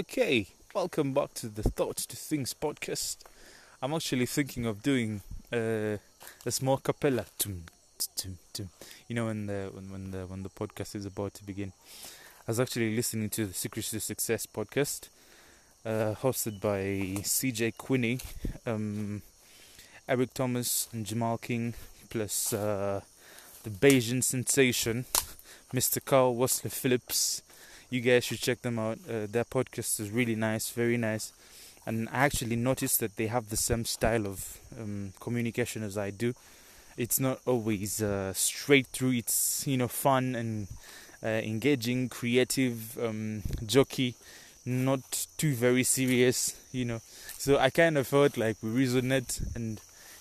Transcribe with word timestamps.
Okay, 0.00 0.46
welcome 0.74 1.12
back 1.12 1.34
to 1.34 1.46
the 1.46 1.62
Thoughts 1.62 2.06
to 2.06 2.16
Things 2.16 2.54
podcast. 2.54 3.18
I'm 3.82 3.92
actually 3.92 4.24
thinking 4.24 4.64
of 4.64 4.82
doing 4.82 5.20
uh, 5.52 5.98
a 6.46 6.50
small 6.50 6.78
cappella, 6.78 7.26
you 7.44 9.14
know, 9.14 9.26
when 9.26 9.44
the 9.44 9.68
when, 9.74 9.92
when 9.92 10.10
the 10.10 10.20
when 10.20 10.42
the 10.42 10.48
podcast 10.48 10.94
is 10.94 11.04
about 11.04 11.34
to 11.34 11.44
begin. 11.44 11.74
I 12.48 12.52
was 12.52 12.58
actually 12.58 12.96
listening 12.96 13.28
to 13.28 13.44
the 13.44 13.52
Secrets 13.52 13.90
to 13.90 14.00
Success 14.00 14.46
podcast, 14.46 15.10
uh, 15.84 16.14
hosted 16.14 16.62
by 16.62 17.20
CJ 17.20 17.74
Quinney, 17.76 18.22
um, 18.64 19.20
Eric 20.08 20.32
Thomas, 20.32 20.88
and 20.94 21.04
Jamal 21.04 21.36
King, 21.36 21.74
plus 22.08 22.54
uh, 22.54 23.02
the 23.64 23.70
Bayesian 23.70 24.24
sensation, 24.24 25.04
Mr. 25.74 26.02
Carl 26.02 26.34
Wesley 26.36 26.70
Phillips 26.70 27.42
you 27.90 28.00
guys 28.00 28.24
should 28.24 28.40
check 28.40 28.62
them 28.62 28.78
out. 28.78 28.98
Uh, 29.08 29.26
their 29.28 29.44
podcast 29.44 30.00
is 30.00 30.10
really 30.10 30.36
nice, 30.36 30.70
very 30.70 30.96
nice. 30.96 31.32
And 31.86 32.08
I 32.10 32.24
actually 32.26 32.56
noticed 32.56 33.00
that 33.00 33.16
they 33.16 33.26
have 33.26 33.48
the 33.48 33.56
same 33.56 33.84
style 33.84 34.26
of 34.26 34.58
um, 34.80 35.12
communication 35.18 35.82
as 35.82 35.98
I 35.98 36.10
do. 36.10 36.34
It's 36.96 37.18
not 37.18 37.40
always 37.46 38.02
uh, 38.02 38.32
straight 38.34 38.86
through. 38.88 39.12
It's 39.12 39.66
you 39.66 39.76
know 39.76 39.88
fun 39.88 40.34
and 40.34 40.68
uh, 41.24 41.28
engaging, 41.28 42.08
creative, 42.08 42.98
um, 42.98 43.42
jokey, 43.64 44.14
not 44.64 45.26
too 45.36 45.54
very 45.54 45.82
serious. 45.82 46.54
You 46.72 46.84
know, 46.84 47.00
so 47.38 47.58
I 47.58 47.70
kind 47.70 47.98
of 47.98 48.06
felt 48.06 48.36
like 48.36 48.56
we 48.62 48.70
resonate. 48.70 49.42
And 49.56 49.80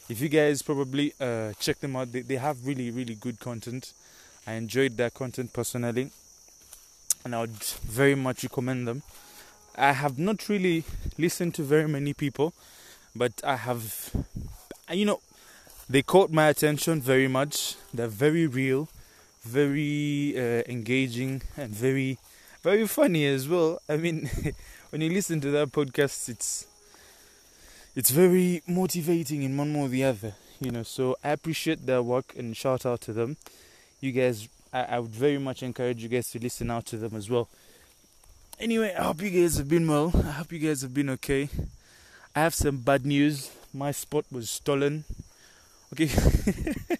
if 0.09 0.21
you 0.21 0.29
guys 0.29 0.61
probably 0.61 1.13
uh, 1.19 1.53
check 1.59 1.79
them 1.79 1.95
out, 1.95 2.11
they, 2.13 2.21
they 2.21 2.37
have 2.37 2.65
really 2.65 2.89
really 2.91 3.15
good 3.15 3.39
content. 3.39 3.93
I 4.47 4.53
enjoyed 4.53 4.97
their 4.97 5.09
content 5.09 5.53
personally 5.53 6.09
and 7.23 7.35
I 7.35 7.41
would 7.41 7.51
very 7.53 8.15
much 8.15 8.43
recommend 8.43 8.87
them. 8.87 9.03
I 9.75 9.93
have 9.93 10.19
not 10.19 10.49
really 10.49 10.83
listened 11.17 11.55
to 11.55 11.63
very 11.63 11.87
many 11.87 12.13
people, 12.13 12.53
but 13.15 13.33
I 13.43 13.55
have, 13.57 14.11
you 14.91 15.05
know, 15.05 15.21
they 15.89 16.01
caught 16.03 16.31
my 16.31 16.47
attention 16.49 17.01
very 17.01 17.27
much. 17.27 17.75
They're 17.93 18.07
very 18.07 18.47
real, 18.47 18.89
very 19.43 20.33
uh, 20.37 20.63
engaging, 20.67 21.41
and 21.57 21.69
very, 21.71 22.17
very 22.63 22.87
funny 22.87 23.25
as 23.25 23.47
well. 23.47 23.81
I 23.89 23.97
mean, 23.97 24.29
when 24.89 25.01
you 25.01 25.09
listen 25.09 25.41
to 25.41 25.51
that 25.51 25.71
podcast, 25.71 26.29
it's 26.29 26.67
it's 27.95 28.09
very 28.11 28.61
motivating 28.67 29.43
in 29.43 29.57
one 29.57 29.71
more 29.71 29.85
or 29.85 29.89
the 29.89 30.03
other, 30.03 30.33
you 30.59 30.71
know. 30.71 30.83
So 30.83 31.15
I 31.23 31.29
appreciate 31.31 31.85
their 31.85 32.01
work 32.01 32.33
and 32.37 32.55
shout 32.55 32.85
out 32.85 33.01
to 33.01 33.13
them. 33.13 33.37
You 34.01 34.11
guys 34.11 34.47
I, 34.73 34.81
I 34.83 34.99
would 34.99 35.11
very 35.11 35.37
much 35.37 35.63
encourage 35.63 36.01
you 36.03 36.09
guys 36.09 36.29
to 36.31 36.39
listen 36.39 36.69
out 36.69 36.85
to 36.87 36.97
them 36.97 37.15
as 37.15 37.29
well. 37.29 37.47
Anyway, 38.59 38.93
I 38.97 39.03
hope 39.03 39.21
you 39.21 39.29
guys 39.29 39.57
have 39.57 39.69
been 39.69 39.87
well. 39.87 40.11
I 40.15 40.31
hope 40.31 40.51
you 40.51 40.59
guys 40.59 40.81
have 40.81 40.93
been 40.93 41.09
okay. 41.11 41.49
I 42.35 42.41
have 42.41 42.53
some 42.53 42.77
bad 42.77 43.05
news. 43.05 43.51
My 43.73 43.91
spot 43.91 44.25
was 44.31 44.49
stolen. 44.49 45.05
Okay. 45.93 46.09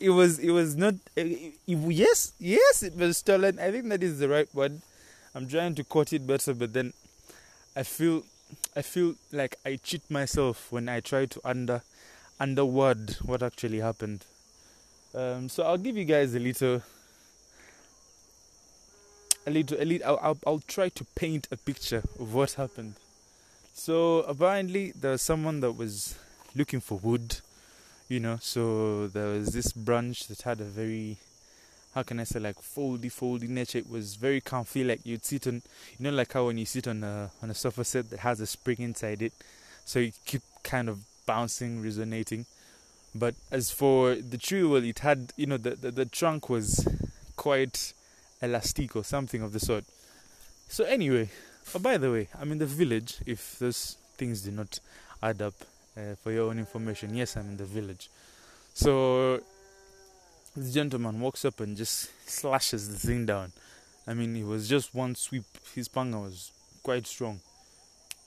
it 0.00 0.10
was 0.10 0.38
it 0.38 0.50
was 0.50 0.76
not 0.76 0.94
it, 1.16 1.54
it, 1.66 1.76
yes 1.92 2.32
yes 2.38 2.82
it 2.82 2.96
was 2.96 3.18
stolen 3.18 3.58
i 3.58 3.70
think 3.70 3.88
that 3.88 4.02
is 4.02 4.18
the 4.18 4.28
right 4.28 4.52
word 4.54 4.80
i'm 5.34 5.46
trying 5.46 5.74
to 5.74 5.84
quote 5.84 6.12
it 6.12 6.26
better 6.26 6.54
but 6.54 6.72
then 6.72 6.92
i 7.76 7.82
feel 7.82 8.22
i 8.76 8.82
feel 8.82 9.14
like 9.32 9.56
i 9.64 9.76
cheat 9.76 10.02
myself 10.10 10.70
when 10.72 10.88
i 10.88 11.00
try 11.00 11.26
to 11.26 11.40
under 11.44 11.82
underword 12.40 13.16
what 13.22 13.42
actually 13.42 13.78
happened 13.78 14.24
um, 15.18 15.48
so 15.48 15.64
I'll 15.64 15.76
give 15.78 15.96
you 15.96 16.04
guys 16.04 16.34
a 16.34 16.38
little, 16.38 16.80
a 19.46 19.50
little, 19.50 19.80
a 19.80 19.84
little. 19.84 20.06
I'll, 20.06 20.20
I'll, 20.22 20.38
I'll 20.46 20.62
try 20.66 20.88
to 20.90 21.04
paint 21.16 21.48
a 21.50 21.56
picture 21.56 22.04
of 22.20 22.34
what 22.34 22.52
happened. 22.52 22.94
So 23.74 24.20
apparently 24.20 24.92
there 24.92 25.10
was 25.12 25.22
someone 25.22 25.60
that 25.60 25.72
was 25.72 26.16
looking 26.54 26.80
for 26.80 26.98
wood, 26.98 27.36
you 28.08 28.20
know. 28.20 28.38
So 28.40 29.08
there 29.08 29.26
was 29.26 29.48
this 29.48 29.72
branch 29.72 30.28
that 30.28 30.42
had 30.42 30.60
a 30.60 30.64
very, 30.64 31.16
how 31.94 32.04
can 32.04 32.20
I 32.20 32.24
say, 32.24 32.38
like 32.38 32.56
foldy, 32.56 33.06
foldy 33.06 33.48
nature. 33.48 33.78
It 33.78 33.90
was 33.90 34.14
very 34.14 34.40
comfy, 34.40 34.84
like 34.84 35.00
you'd 35.04 35.24
sit 35.24 35.48
on, 35.48 35.62
you 35.98 36.00
know, 36.04 36.10
like 36.10 36.32
how 36.32 36.46
when 36.46 36.58
you 36.58 36.66
sit 36.66 36.86
on 36.86 37.02
a 37.02 37.30
on 37.42 37.50
a 37.50 37.54
sofa 37.54 37.82
set 37.82 38.10
that 38.10 38.20
has 38.20 38.40
a 38.40 38.46
spring 38.46 38.78
inside 38.78 39.22
it, 39.22 39.32
so 39.84 39.98
you 39.98 40.12
keep 40.24 40.42
kind 40.62 40.88
of 40.88 41.00
bouncing, 41.26 41.82
resonating. 41.82 42.46
But 43.18 43.34
as 43.50 43.70
for 43.70 44.14
the 44.14 44.38
tree, 44.38 44.62
well, 44.62 44.84
it 44.84 45.00
had, 45.00 45.32
you 45.36 45.46
know, 45.46 45.56
the, 45.56 45.70
the, 45.70 45.90
the 45.90 46.04
trunk 46.06 46.48
was 46.48 46.86
quite 47.36 47.92
elastic 48.40 48.94
or 48.94 49.04
something 49.04 49.42
of 49.42 49.52
the 49.52 49.60
sort. 49.60 49.84
So, 50.68 50.84
anyway, 50.84 51.30
oh, 51.74 51.78
by 51.78 51.96
the 51.96 52.12
way, 52.12 52.28
I'm 52.38 52.52
in 52.52 52.58
the 52.58 52.66
village. 52.66 53.16
If 53.26 53.58
those 53.58 53.96
things 54.16 54.42
do 54.42 54.50
not 54.52 54.78
add 55.22 55.42
up 55.42 55.54
uh, 55.96 56.14
for 56.22 56.30
your 56.30 56.50
own 56.50 56.58
information, 56.58 57.14
yes, 57.14 57.36
I'm 57.36 57.48
in 57.48 57.56
the 57.56 57.64
village. 57.64 58.08
So, 58.74 59.40
this 60.54 60.72
gentleman 60.74 61.20
walks 61.20 61.44
up 61.44 61.60
and 61.60 61.76
just 61.76 62.10
slashes 62.28 62.88
the 62.88 62.98
thing 63.06 63.26
down. 63.26 63.52
I 64.06 64.14
mean, 64.14 64.36
it 64.36 64.46
was 64.46 64.68
just 64.68 64.94
one 64.94 65.14
sweep. 65.14 65.44
His 65.74 65.88
panga 65.88 66.18
was 66.18 66.52
quite 66.82 67.06
strong. 67.06 67.40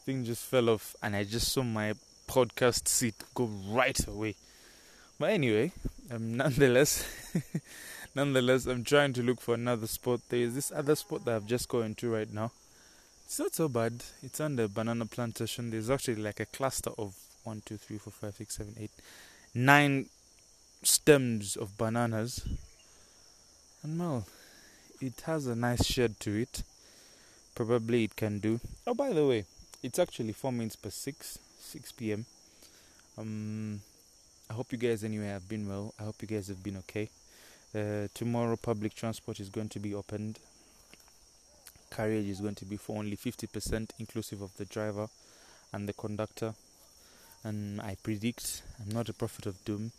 Thing 0.05 0.25
just 0.25 0.43
fell 0.43 0.69
off, 0.69 0.95
and 1.01 1.15
I 1.15 1.23
just 1.23 1.51
saw 1.51 1.63
my 1.63 1.93
podcast 2.27 2.87
seat 2.87 3.15
go 3.33 3.45
right 3.67 4.07
away. 4.07 4.35
But 5.21 5.33
anyway, 5.33 5.71
um, 6.09 6.35
nonetheless, 6.37 7.05
nonetheless, 8.15 8.65
I'm 8.65 8.83
trying 8.83 9.13
to 9.13 9.21
look 9.21 9.39
for 9.39 9.53
another 9.53 9.85
spot. 9.85 10.21
There 10.29 10.39
is 10.39 10.55
this 10.55 10.71
other 10.71 10.95
spot 10.95 11.25
that 11.25 11.35
I've 11.35 11.45
just 11.45 11.69
gone 11.69 11.93
to 11.93 12.11
right 12.11 12.33
now. 12.33 12.51
It's 13.27 13.37
not 13.37 13.53
so 13.53 13.69
bad. 13.69 14.03
It's 14.23 14.39
under 14.39 14.67
banana 14.67 15.05
plantation. 15.05 15.69
There's 15.69 15.91
actually 15.91 16.15
like 16.15 16.39
a 16.39 16.47
cluster 16.47 16.89
of 16.97 17.13
one, 17.43 17.61
two, 17.63 17.77
three, 17.77 17.99
four, 17.99 18.11
five, 18.11 18.33
six, 18.33 18.57
seven, 18.57 18.73
eight, 18.79 18.89
nine 19.53 20.07
stems 20.81 21.55
of 21.55 21.77
bananas. 21.77 22.43
And 23.83 23.99
well, 23.99 24.25
it 25.01 25.21
has 25.27 25.45
a 25.45 25.55
nice 25.55 25.85
shade 25.85 26.19
to 26.21 26.35
it. 26.35 26.63
Probably 27.53 28.05
it 28.05 28.15
can 28.15 28.39
do. 28.39 28.59
Oh, 28.87 28.95
by 28.95 29.13
the 29.13 29.27
way, 29.27 29.45
it's 29.83 29.99
actually 29.99 30.33
four 30.33 30.51
minutes 30.51 30.77
per 30.77 30.89
six, 30.89 31.37
six 31.59 31.91
p.m. 31.91 32.25
Um, 33.19 33.81
I 34.51 34.53
hope 34.53 34.73
you 34.73 34.77
guys 34.77 35.05
anyway 35.05 35.27
have 35.27 35.47
been 35.47 35.65
well. 35.65 35.93
I 35.97 36.03
hope 36.03 36.17
you 36.21 36.27
guys 36.27 36.49
have 36.49 36.61
been 36.61 36.75
okay. 36.79 37.07
Uh, 37.73 38.09
tomorrow 38.13 38.57
public 38.57 38.93
transport 38.93 39.39
is 39.39 39.47
going 39.47 39.69
to 39.69 39.79
be 39.79 39.93
opened. 39.93 40.39
Carriage 41.89 42.27
is 42.27 42.41
going 42.41 42.55
to 42.55 42.65
be 42.65 42.75
for 42.75 42.97
only 42.97 43.15
50% 43.15 43.91
inclusive 43.97 44.41
of 44.41 44.53
the 44.57 44.65
driver 44.65 45.07
and 45.71 45.87
the 45.87 45.93
conductor. 45.93 46.53
And 47.45 47.79
I 47.79 47.95
predict, 48.03 48.63
I'm 48.81 48.93
not 48.93 49.07
a 49.07 49.13
prophet 49.13 49.45
of 49.45 49.63
doom, 49.63 49.93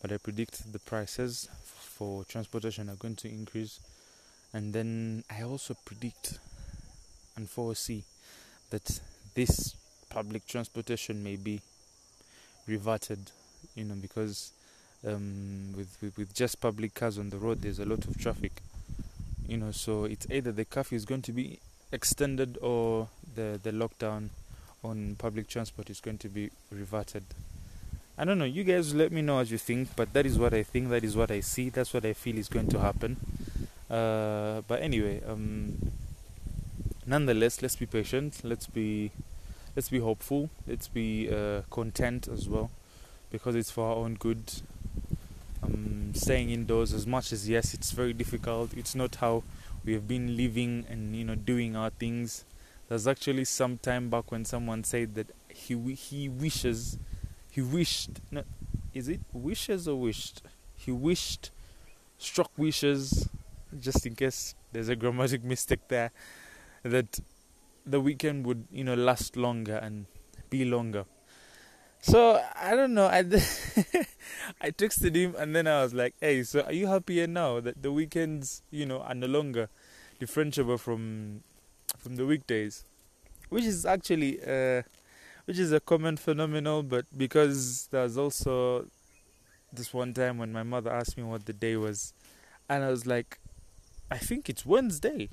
but 0.00 0.12
I 0.12 0.18
predict 0.18 0.72
the 0.72 0.78
prices 0.78 1.48
for 1.64 2.22
transportation 2.22 2.88
are 2.90 2.94
going 2.94 3.16
to 3.16 3.28
increase. 3.28 3.80
And 4.52 4.72
then 4.72 5.24
I 5.28 5.42
also 5.42 5.76
predict 5.84 6.38
and 7.34 7.50
foresee 7.50 8.04
that 8.70 9.00
this 9.34 9.74
public 10.10 10.46
transportation 10.46 11.24
may 11.24 11.34
be 11.34 11.60
reverted 12.68 13.32
you 13.80 13.86
know, 13.86 13.94
because 13.94 14.52
um, 15.06 15.72
with, 15.76 15.96
with, 16.02 16.16
with 16.18 16.34
just 16.34 16.60
public 16.60 16.94
cars 16.94 17.18
on 17.18 17.30
the 17.30 17.38
road, 17.38 17.62
there's 17.62 17.78
a 17.78 17.86
lot 17.86 18.04
of 18.04 18.18
traffic, 18.18 18.52
you 19.48 19.56
know. 19.56 19.70
So 19.70 20.04
it's 20.04 20.26
either 20.30 20.52
the 20.52 20.66
curfew 20.66 20.96
is 20.96 21.06
going 21.06 21.22
to 21.22 21.32
be 21.32 21.58
extended 21.90 22.58
or 22.60 23.08
the 23.34 23.58
the 23.62 23.72
lockdown 23.72 24.28
on 24.84 25.16
public 25.18 25.48
transport 25.48 25.90
is 25.90 26.00
going 26.00 26.18
to 26.18 26.28
be 26.28 26.50
reverted. 26.70 27.24
I 28.18 28.24
don't 28.24 28.38
know. 28.38 28.44
You 28.44 28.64
guys 28.64 28.94
let 28.94 29.12
me 29.12 29.22
know 29.22 29.38
as 29.38 29.50
you 29.50 29.56
think, 29.56 29.88
but 29.96 30.12
that 30.12 30.26
is 30.26 30.38
what 30.38 30.52
I 30.52 30.62
think. 30.62 30.90
That 30.90 31.04
is 31.04 31.16
what 31.16 31.30
I 31.30 31.40
see. 31.40 31.70
That's 31.70 31.94
what 31.94 32.04
I 32.04 32.12
feel 32.12 32.36
is 32.36 32.48
going 32.48 32.68
to 32.68 32.78
happen. 32.78 33.16
Uh, 33.90 34.60
but 34.68 34.82
anyway, 34.82 35.22
um, 35.26 35.90
nonetheless, 37.06 37.62
let's 37.62 37.76
be 37.76 37.86
patient. 37.86 38.40
Let's 38.44 38.66
be 38.66 39.10
let's 39.74 39.88
be 39.88 40.00
hopeful. 40.00 40.50
Let's 40.66 40.88
be 40.88 41.30
uh, 41.30 41.62
content 41.70 42.28
as 42.28 42.46
well 42.46 42.70
because 43.30 43.54
it's 43.54 43.70
for 43.70 43.88
our 43.88 43.96
own 43.96 44.14
good. 44.14 44.52
Um, 45.62 46.12
staying 46.14 46.50
indoors 46.50 46.92
as 46.94 47.06
much 47.06 47.32
as 47.32 47.48
yes, 47.48 47.74
it's 47.74 47.90
very 47.92 48.12
difficult. 48.12 48.72
It's 48.76 48.94
not 48.94 49.16
how 49.16 49.42
we 49.84 49.92
have 49.92 50.08
been 50.08 50.36
living 50.36 50.86
and 50.88 51.14
you 51.14 51.24
know 51.24 51.34
doing 51.34 51.76
our 51.76 51.90
things. 51.90 52.44
There's 52.88 53.06
actually 53.06 53.44
some 53.44 53.78
time 53.78 54.10
back 54.10 54.32
when 54.32 54.44
someone 54.44 54.84
said 54.84 55.14
that 55.14 55.28
he 55.48 55.94
he 55.94 56.28
wishes, 56.28 56.98
he 57.50 57.60
wished. 57.60 58.10
No, 58.30 58.42
is 58.94 59.08
it 59.08 59.20
wishes 59.32 59.86
or 59.86 60.00
wished? 60.00 60.42
He 60.76 60.90
wished, 60.90 61.50
struck 62.18 62.50
wishes, 62.56 63.28
just 63.78 64.06
in 64.06 64.14
case 64.14 64.54
there's 64.72 64.88
a 64.88 64.96
grammatic 64.96 65.44
mistake 65.52 65.80
there, 65.88 66.10
that 66.82 67.20
the 67.86 68.00
weekend 68.00 68.46
would 68.46 68.66
you 68.72 68.84
know 68.84 68.94
last 68.94 69.36
longer 69.36 69.76
and 69.76 70.06
be 70.48 70.64
longer. 70.64 71.04
So 72.00 72.42
I 72.56 72.74
don't 72.74 72.94
know. 72.94 73.06
I 73.06 73.18
I 74.60 74.70
texted 74.70 75.14
him 75.14 75.34
and 75.38 75.54
then 75.54 75.66
I 75.66 75.82
was 75.82 75.94
like, 75.94 76.14
"Hey, 76.20 76.42
so 76.42 76.62
are 76.62 76.72
you 76.72 76.86
happier 76.86 77.26
now 77.26 77.60
that 77.60 77.82
the 77.82 77.92
weekends, 77.92 78.62
you 78.70 78.86
know, 78.86 79.00
are 79.00 79.14
no 79.14 79.26
longer 79.26 79.68
differentiable 80.20 80.78
from 80.78 81.42
from 81.98 82.16
the 82.16 82.26
weekdays?" 82.26 82.84
which 83.50 83.64
is 83.64 83.84
actually 83.84 84.40
uh, 84.42 84.82
which 85.44 85.58
is 85.58 85.72
a 85.72 85.80
common 85.80 86.16
phenomenon. 86.16 86.88
But 86.88 87.04
because 87.16 87.88
there's 87.90 88.16
also 88.16 88.86
this 89.72 89.92
one 89.92 90.14
time 90.14 90.38
when 90.38 90.52
my 90.52 90.62
mother 90.62 90.90
asked 90.90 91.16
me 91.18 91.22
what 91.22 91.44
the 91.44 91.52
day 91.52 91.76
was, 91.76 92.14
and 92.68 92.82
I 92.82 92.88
was 92.90 93.06
like, 93.06 93.38
I 94.10 94.18
think 94.18 94.48
it's 94.48 94.64
Wednesday. 94.64 95.28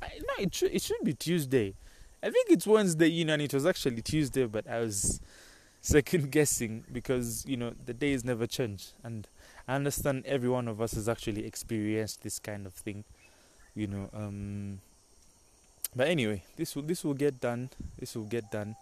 I, 0.00 0.08
no, 0.18 0.44
it 0.44 0.54
should 0.54 0.74
it 0.74 0.82
should 0.82 1.02
be 1.02 1.14
Tuesday. 1.14 1.74
I 2.22 2.30
think 2.30 2.50
it's 2.50 2.66
Wednesday, 2.66 3.08
you 3.08 3.24
know, 3.24 3.32
and 3.32 3.42
it 3.42 3.54
was 3.54 3.66
actually 3.66 4.02
Tuesday, 4.02 4.46
but 4.46 4.68
I 4.68 4.78
was 4.78 5.20
second 5.82 6.30
guessing 6.30 6.84
because 6.90 7.44
you 7.46 7.56
know 7.58 7.72
the 7.84 7.92
days 7.92 8.24
never 8.24 8.46
change, 8.46 8.92
and 9.04 9.28
I 9.68 9.74
understand 9.74 10.24
every 10.26 10.48
one 10.48 10.68
of 10.68 10.80
us 10.80 10.94
has 10.94 11.08
actually 11.08 11.44
experienced 11.44 12.22
this 12.22 12.38
kind 12.38 12.66
of 12.66 12.72
thing, 12.72 13.04
you 13.74 13.86
know. 13.88 14.08
Um, 14.14 14.80
but 15.94 16.08
anyway, 16.08 16.42
this 16.56 16.74
will 16.74 16.82
this 16.82 17.04
will 17.04 17.14
get 17.14 17.40
done. 17.40 17.68
This 17.98 18.16
will 18.16 18.24
get 18.24 18.50
done 18.50 18.76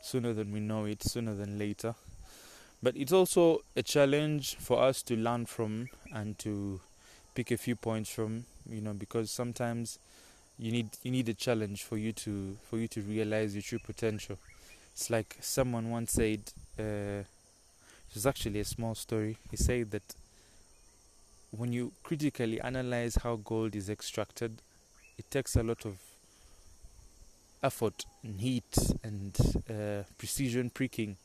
sooner 0.00 0.32
than 0.32 0.52
we 0.52 0.60
know 0.60 0.84
it, 0.84 1.02
sooner 1.02 1.34
than 1.34 1.58
later. 1.58 1.94
But 2.82 2.96
it's 2.96 3.12
also 3.12 3.60
a 3.76 3.82
challenge 3.82 4.56
for 4.56 4.80
us 4.80 5.02
to 5.04 5.16
learn 5.16 5.46
from 5.46 5.88
and 6.12 6.38
to 6.40 6.80
pick 7.34 7.50
a 7.52 7.56
few 7.56 7.76
points 7.76 8.10
from, 8.10 8.44
you 8.68 8.80
know, 8.80 8.92
because 8.92 9.30
sometimes 9.30 9.98
you 10.58 10.72
need 10.72 10.88
you 11.02 11.10
need 11.10 11.28
a 11.28 11.34
challenge 11.34 11.84
for 11.84 11.96
you 11.96 12.12
to 12.12 12.56
for 12.68 12.78
you 12.78 12.88
to 12.88 13.00
realize 13.02 13.54
your 13.54 13.62
true 13.62 13.78
potential. 13.78 14.38
It's 14.92 15.10
like 15.10 15.36
someone 15.40 15.90
once 15.90 16.12
said. 16.12 16.52
Uh, 16.78 17.24
it 18.12 18.14
was 18.14 18.26
actually 18.26 18.60
a 18.60 18.64
small 18.64 18.94
story. 18.94 19.38
He 19.50 19.56
said 19.56 19.90
that 19.92 20.14
when 21.50 21.72
you 21.72 21.92
critically 22.02 22.60
analyze 22.60 23.16
how 23.16 23.36
gold 23.36 23.74
is 23.74 23.88
extracted, 23.88 24.60
it 25.18 25.30
takes 25.30 25.56
a 25.56 25.62
lot 25.62 25.84
of 25.86 25.96
effort 27.62 28.04
and 28.22 28.40
heat 28.40 28.76
and 29.02 29.38
uh, 29.70 30.02
precision 30.18 30.70
pricking. 30.70 31.16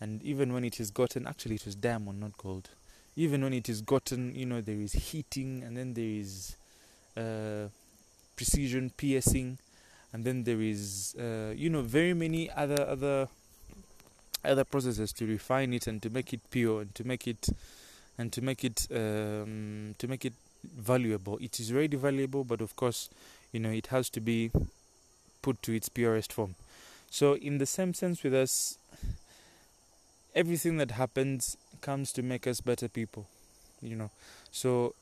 And 0.00 0.22
even 0.22 0.52
when 0.52 0.64
it 0.64 0.80
is 0.80 0.90
gotten, 0.90 1.26
actually, 1.26 1.56
it 1.56 1.64
was 1.66 1.74
diamond, 1.74 2.20
not 2.20 2.36
gold. 2.38 2.70
Even 3.16 3.42
when 3.42 3.52
it 3.52 3.68
is 3.68 3.82
gotten, 3.82 4.34
you 4.34 4.46
know, 4.46 4.60
there 4.60 4.76
is 4.76 4.92
heating 4.92 5.62
and 5.64 5.76
then 5.76 5.94
there 5.94 6.04
is 6.04 6.56
uh, 7.16 7.68
precision 8.36 8.90
piercing, 8.96 9.58
and 10.12 10.24
then 10.24 10.44
there 10.44 10.60
is, 10.60 11.14
uh, 11.18 11.52
you 11.54 11.70
know, 11.70 11.82
very 11.82 12.14
many 12.14 12.50
other 12.50 12.86
other 12.86 13.28
other 14.44 14.64
processes 14.64 15.12
to 15.12 15.26
refine 15.26 15.72
it 15.72 15.86
and 15.86 16.02
to 16.02 16.10
make 16.10 16.32
it 16.32 16.40
pure 16.50 16.80
and 16.82 16.94
to 16.94 17.04
make 17.04 17.26
it 17.26 17.48
and 18.18 18.32
to 18.32 18.42
make 18.42 18.64
it 18.64 18.86
um, 18.90 19.94
to 19.98 20.08
make 20.08 20.24
it 20.24 20.34
valuable. 20.64 21.38
It 21.40 21.60
is 21.60 21.72
already 21.72 21.96
valuable, 21.96 22.44
but 22.44 22.60
of 22.60 22.76
course, 22.76 23.08
you 23.52 23.60
know, 23.60 23.70
it 23.70 23.88
has 23.88 24.10
to 24.10 24.20
be 24.20 24.50
put 25.42 25.62
to 25.62 25.72
its 25.72 25.88
purest 25.88 26.32
form. 26.32 26.54
So, 27.10 27.34
in 27.34 27.58
the 27.58 27.66
same 27.66 27.94
sense, 27.94 28.22
with 28.22 28.34
us, 28.34 28.78
everything 30.34 30.76
that 30.78 30.92
happens 30.92 31.56
comes 31.80 32.12
to 32.12 32.22
make 32.22 32.46
us 32.46 32.60
better 32.60 32.88
people. 32.88 33.26
You 33.82 33.96
know, 33.96 34.10
so 34.50 34.94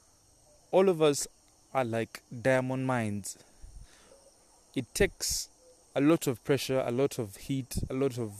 all 0.70 0.88
of 0.88 1.02
us 1.02 1.26
are 1.74 1.84
like 1.84 2.22
diamond 2.42 2.86
mines. 2.86 3.36
It 4.74 4.92
takes 4.94 5.48
a 5.94 6.00
lot 6.00 6.26
of 6.26 6.42
pressure, 6.44 6.82
a 6.86 6.90
lot 6.90 7.18
of 7.18 7.36
heat, 7.36 7.78
a 7.90 7.94
lot 7.94 8.18
of 8.18 8.32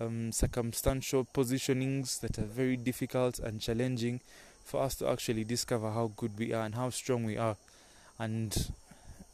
um, 0.00 0.32
circumstantial 0.32 1.26
positionings 1.34 2.20
that 2.20 2.38
are 2.38 2.44
very 2.44 2.76
difficult 2.76 3.38
and 3.38 3.60
challenging 3.60 4.20
for 4.64 4.82
us 4.82 4.94
to 4.96 5.08
actually 5.08 5.44
discover 5.44 5.90
how 5.90 6.12
good 6.16 6.38
we 6.38 6.52
are 6.52 6.64
and 6.64 6.74
how 6.74 6.90
strong 6.90 7.24
we 7.24 7.36
are. 7.36 7.56
And 8.18 8.72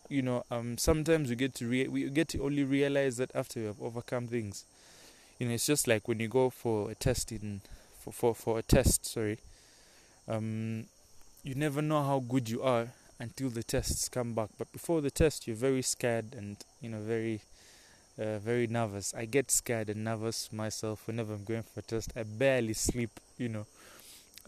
you 0.08 0.22
know, 0.22 0.44
um, 0.50 0.78
sometimes 0.78 1.30
we 1.30 1.36
get 1.36 1.54
to 1.56 1.66
rea- 1.68 1.88
we 1.88 2.08
get 2.10 2.28
to 2.28 2.42
only 2.42 2.64
realize 2.64 3.16
that 3.18 3.30
after 3.34 3.60
we 3.60 3.66
have 3.66 3.80
overcome 3.80 4.26
things. 4.28 4.64
You 5.38 5.48
know, 5.48 5.54
it's 5.54 5.66
just 5.66 5.88
like 5.88 6.08
when 6.08 6.20
you 6.20 6.28
go 6.28 6.50
for 6.50 6.90
a 6.90 6.94
test 6.94 7.32
in 7.32 7.62
for 8.00 8.12
for, 8.12 8.34
for 8.34 8.58
a 8.58 8.62
test. 8.62 9.06
Sorry, 9.06 9.38
um, 10.28 10.86
you 11.44 11.54
never 11.54 11.82
know 11.82 12.02
how 12.02 12.20
good 12.20 12.48
you 12.48 12.62
are 12.62 12.88
until 13.20 13.50
the 13.50 13.62
tests 13.62 14.08
come 14.08 14.34
back. 14.34 14.48
But 14.58 14.72
before 14.72 15.00
the 15.00 15.10
test, 15.10 15.46
you're 15.46 15.56
very 15.56 15.82
scared 15.82 16.34
and 16.34 16.56
you 16.80 16.88
know 16.88 17.00
very 17.00 17.42
uh, 18.18 18.38
very 18.38 18.66
nervous. 18.66 19.14
I 19.14 19.26
get 19.26 19.50
scared 19.50 19.88
and 19.90 20.04
nervous 20.04 20.52
myself 20.52 21.06
whenever 21.06 21.34
I'm 21.34 21.44
going 21.44 21.62
for 21.62 21.80
a 21.80 21.82
test. 21.82 22.12
I 22.16 22.24
barely 22.24 22.72
sleep, 22.74 23.10
you 23.38 23.48
know. 23.48 23.66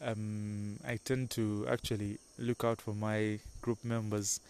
Um, 0.00 0.78
I 0.86 0.98
tend 1.04 1.30
to 1.32 1.66
actually 1.70 2.18
look 2.38 2.64
out 2.64 2.80
for 2.80 2.94
my 2.94 3.38
group 3.60 3.84
members, 3.84 4.40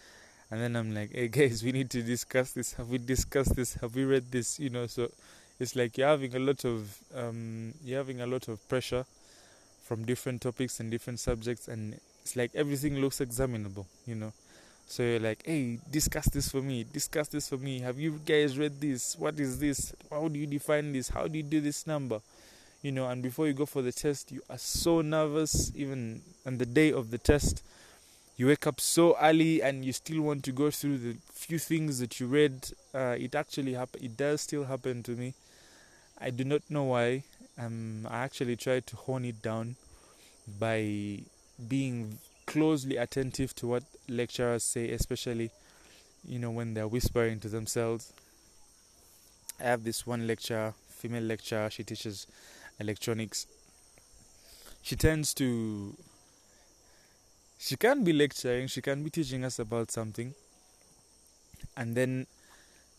and 0.49 0.59
then 0.59 0.75
I'm 0.75 0.95
like, 0.95 1.11
"Hey 1.11 1.27
guys, 1.27 1.63
we 1.63 1.71
need 1.71 1.89
to 1.91 2.01
discuss 2.01 2.53
this. 2.53 2.73
Have 2.73 2.89
we 2.89 2.97
discussed 2.97 3.55
this? 3.55 3.75
Have 3.75 3.95
we 3.95 4.05
read 4.05 4.31
this? 4.31 4.59
You 4.59 4.69
know." 4.69 4.87
So 4.87 5.11
it's 5.59 5.75
like 5.75 5.97
you're 5.97 6.07
having 6.07 6.33
a 6.35 6.39
lot 6.39 6.65
of 6.65 6.97
um, 7.15 7.73
you're 7.83 7.99
having 7.99 8.21
a 8.21 8.27
lot 8.27 8.47
of 8.47 8.67
pressure 8.69 9.05
from 9.83 10.05
different 10.05 10.41
topics 10.41 10.79
and 10.79 10.89
different 10.89 11.19
subjects, 11.19 11.67
and 11.67 11.99
it's 12.23 12.37
like 12.37 12.51
everything 12.55 12.99
looks 12.99 13.19
examinable, 13.19 13.85
you 14.07 14.15
know. 14.15 14.31
So 14.87 15.03
you're 15.03 15.19
like, 15.19 15.43
hey, 15.45 15.79
discuss 15.91 16.25
this 16.27 16.49
for 16.49 16.61
me, 16.61 16.85
discuss 16.85 17.27
this 17.27 17.49
for 17.49 17.57
me. 17.57 17.79
Have 17.81 17.99
you 17.99 18.19
guys 18.25 18.57
read 18.57 18.79
this? 18.79 19.17
What 19.17 19.39
is 19.39 19.59
this? 19.59 19.93
How 20.09 20.27
do 20.29 20.39
you 20.39 20.47
define 20.47 20.93
this? 20.93 21.09
How 21.09 21.27
do 21.27 21.37
you 21.37 21.43
do 21.43 21.59
this 21.59 21.85
number? 21.85 22.21
You 22.81 22.91
know, 22.91 23.07
and 23.07 23.21
before 23.21 23.47
you 23.47 23.53
go 23.53 23.65
for 23.65 23.81
the 23.81 23.91
test, 23.91 24.31
you 24.31 24.41
are 24.49 24.57
so 24.57 25.01
nervous, 25.01 25.71
even 25.75 26.21
on 26.45 26.57
the 26.57 26.65
day 26.65 26.91
of 26.91 27.11
the 27.11 27.17
test. 27.17 27.61
You 28.37 28.47
wake 28.47 28.67
up 28.67 28.79
so 28.79 29.17
early 29.21 29.61
and 29.61 29.83
you 29.85 29.93
still 29.93 30.21
want 30.21 30.43
to 30.45 30.51
go 30.51 30.71
through 30.71 30.97
the 30.99 31.17
few 31.31 31.59
things 31.59 31.99
that 31.99 32.19
you 32.19 32.27
read. 32.27 32.71
Uh, 32.93 33.15
it 33.19 33.35
actually 33.35 33.73
happen. 33.73 34.03
It 34.03 34.17
does 34.17 34.41
still 34.41 34.63
happen 34.63 35.03
to 35.03 35.11
me. 35.11 35.33
I 36.19 36.29
do 36.29 36.43
not 36.45 36.61
know 36.69 36.83
why. 36.83 37.23
Um, 37.57 38.07
I 38.09 38.19
actually 38.19 38.55
try 38.55 38.79
to 38.79 38.95
hone 38.95 39.25
it 39.25 39.41
down 39.41 39.75
by 40.59 41.19
being 41.67 42.19
closely 42.45 42.97
attentive 42.97 43.55
to 43.55 43.67
what 43.67 43.83
lecturers 44.07 44.63
say, 44.63 44.91
especially 44.91 45.51
you 46.27 46.39
know 46.39 46.51
when 46.51 46.73
they're 46.73 46.87
whispering 46.87 47.39
to 47.41 47.49
themselves. 47.49 48.13
I 49.59 49.63
have 49.63 49.83
this 49.83 50.05
one 50.05 50.27
lecturer, 50.27 50.73
female 50.89 51.23
lecturer, 51.23 51.69
she 51.69 51.83
teaches 51.83 52.27
electronics. 52.79 53.47
She 54.81 54.95
tends 54.95 55.33
to 55.35 55.95
she 57.59 57.77
can 57.77 58.03
be 58.03 58.11
lecturing, 58.11 58.67
she 58.67 58.81
can 58.81 59.03
be 59.03 59.09
teaching 59.09 59.45
us 59.45 59.57
about 59.57 59.89
something, 59.89 60.33
and 61.77 61.95
then 61.95 62.27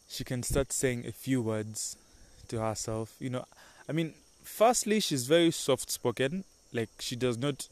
she 0.09 0.25
can 0.25 0.43
start 0.43 0.73
saying 0.73 1.05
a 1.07 1.13
few 1.13 1.43
words 1.43 1.97
to 2.49 2.61
herself. 2.61 3.15
You 3.19 3.31
know, 3.31 3.45
I 3.89 3.93
mean, 3.93 4.15
firstly, 4.43 5.01
she's 5.01 5.27
very 5.27 5.51
soft 5.51 5.91
spoken, 5.91 6.45
like 6.73 6.89
she 6.99 7.15
does 7.15 7.37
not 7.37 7.69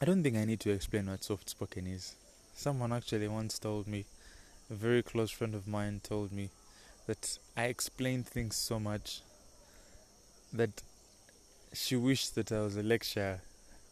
I 0.00 0.04
don't 0.04 0.22
think 0.22 0.36
I 0.36 0.44
need 0.44 0.60
to 0.60 0.70
explain 0.70 1.10
what 1.10 1.24
soft 1.24 1.50
spoken 1.50 1.88
is. 1.88 2.14
Someone 2.54 2.92
actually 2.92 3.26
once 3.26 3.58
told 3.58 3.88
me, 3.88 4.04
a 4.70 4.74
very 4.74 5.02
close 5.02 5.32
friend 5.32 5.56
of 5.56 5.66
mine 5.66 6.00
told 6.04 6.30
me, 6.30 6.50
that 7.08 7.36
I 7.56 7.64
explained 7.64 8.28
things 8.28 8.54
so 8.54 8.78
much 8.78 9.22
that 10.52 10.82
she 11.72 11.96
wished 11.96 12.36
that 12.36 12.52
I 12.52 12.60
was 12.60 12.76
a 12.76 12.82
lecturer 12.84 13.40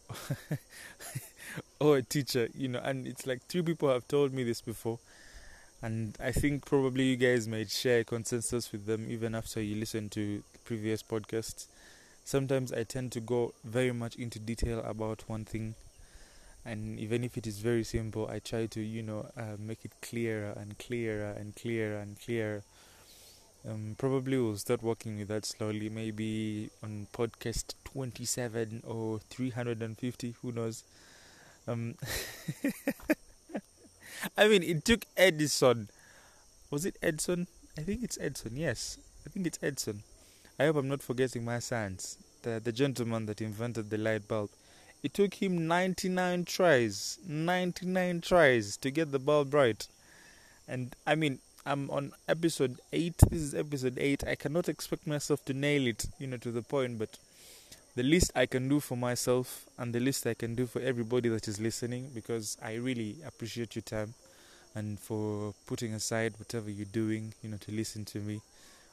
or 1.81 1.97
a 1.97 2.03
teacher, 2.03 2.47
you 2.55 2.69
know. 2.69 2.79
And 2.81 3.05
it's 3.05 3.27
like 3.27 3.43
three 3.47 3.63
people 3.63 3.89
have 3.89 4.07
told 4.07 4.33
me 4.33 4.45
this 4.45 4.61
before, 4.61 4.99
and 5.81 6.17
I 6.23 6.31
think 6.31 6.65
probably 6.65 7.03
you 7.03 7.15
guys 7.17 7.49
might 7.49 7.69
share 7.69 7.99
a 7.99 8.03
consensus 8.05 8.71
with 8.71 8.85
them 8.85 9.07
even 9.09 9.35
after 9.35 9.61
you 9.61 9.75
listen 9.75 10.07
to 10.11 10.41
previous 10.63 11.03
podcasts. 11.03 11.65
Sometimes 12.23 12.71
I 12.71 12.83
tend 12.83 13.11
to 13.11 13.19
go 13.19 13.53
very 13.65 13.91
much 13.91 14.15
into 14.15 14.39
detail 14.39 14.79
about 14.85 15.23
one 15.27 15.43
thing 15.43 15.75
and 16.67 16.99
even 16.99 17.23
if 17.23 17.37
it 17.37 17.47
is 17.47 17.59
very 17.59 17.83
simple 17.83 18.27
i 18.27 18.39
try 18.39 18.65
to 18.65 18.81
you 18.81 19.01
know 19.01 19.25
uh, 19.37 19.55
make 19.57 19.85
it 19.85 19.91
clearer 20.01 20.53
and 20.57 20.77
clearer 20.77 21.31
and 21.31 21.55
clearer 21.55 21.97
and 21.99 22.19
clearer. 22.19 22.63
Um, 23.67 23.95
probably 23.97 24.37
we'll 24.37 24.55
start 24.55 24.81
working 24.81 25.17
with 25.17 25.27
that 25.27 25.45
slowly 25.45 25.89
maybe 25.89 26.69
on 26.83 27.07
podcast 27.11 27.73
27 27.85 28.83
or 28.87 29.19
350 29.29 30.35
who 30.41 30.51
knows? 30.51 30.83
Um, 31.67 31.95
i 34.37 34.47
mean 34.47 34.63
it 34.63 34.85
took 34.85 35.05
edison. 35.17 35.89
Was 36.69 36.85
it 36.85 36.97
edison? 37.01 37.47
I 37.77 37.81
think 37.81 38.03
it's 38.03 38.17
edison 38.21 38.55
yes. 38.55 38.97
I 39.25 39.29
think 39.29 39.47
it's 39.47 39.59
edison. 39.61 40.03
I 40.59 40.65
hope 40.65 40.77
i'm 40.77 40.87
not 40.87 41.01
forgetting 41.01 41.43
my 41.43 41.59
science. 41.59 42.17
The, 42.43 42.61
the 42.63 42.71
gentleman 42.71 43.25
that 43.25 43.41
invented 43.41 43.89
the 43.89 43.97
light 43.97 44.27
bulb 44.27 44.49
it 45.03 45.13
took 45.13 45.35
him 45.35 45.67
99 45.67 46.45
tries, 46.45 47.19
99 47.27 48.21
tries 48.21 48.77
to 48.77 48.91
get 48.91 49.11
the 49.11 49.19
bulb 49.19 49.53
right. 49.53 49.87
And 50.67 50.95
I 51.05 51.15
mean, 51.15 51.39
I'm 51.65 51.89
on 51.89 52.11
episode 52.27 52.79
8. 52.91 53.17
This 53.29 53.41
is 53.41 53.55
episode 53.55 53.97
8. 53.99 54.23
I 54.25 54.35
cannot 54.35 54.69
expect 54.69 55.05
myself 55.05 55.43
to 55.45 55.53
nail 55.53 55.85
it, 55.87 56.07
you 56.17 56.27
know, 56.27 56.37
to 56.37 56.51
the 56.51 56.61
point, 56.61 56.97
but 56.97 57.17
the 57.95 58.03
least 58.03 58.31
I 58.35 58.45
can 58.45 58.69
do 58.69 58.79
for 58.79 58.95
myself 58.95 59.65
and 59.77 59.93
the 59.93 59.99
least 59.99 60.25
I 60.27 60.33
can 60.33 60.55
do 60.55 60.65
for 60.65 60.81
everybody 60.81 61.29
that 61.29 61.47
is 61.47 61.59
listening 61.59 62.11
because 62.13 62.57
I 62.63 62.75
really 62.75 63.17
appreciate 63.25 63.75
your 63.75 63.83
time 63.83 64.13
and 64.75 64.99
for 64.99 65.53
putting 65.65 65.93
aside 65.93 66.33
whatever 66.37 66.69
you're 66.69 66.85
doing, 66.85 67.33
you 67.41 67.49
know, 67.49 67.57
to 67.57 67.71
listen 67.71 68.05
to 68.05 68.19
me. 68.19 68.41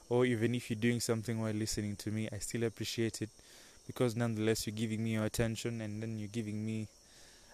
Or 0.09 0.25
even 0.27 0.55
if 0.55 0.71
you're 0.71 0.81
doing 0.81 1.01
something 1.01 1.41
while 1.41 1.53
listening 1.53 1.97
to 1.97 2.11
me, 2.11 2.29
I 2.33 2.39
still 2.39 2.65
appreciate 2.65 3.23
it 3.23 3.31
because 3.87 4.17
nonetheless 4.17 4.67
you're 4.67 4.77
giving 4.77 5.03
me 5.03 5.15
your 5.15 5.25
attention 5.25 5.81
and 5.81 6.03
then 6.03 6.19
you're 6.19 6.29
giving 6.29 6.65
me 6.65 6.89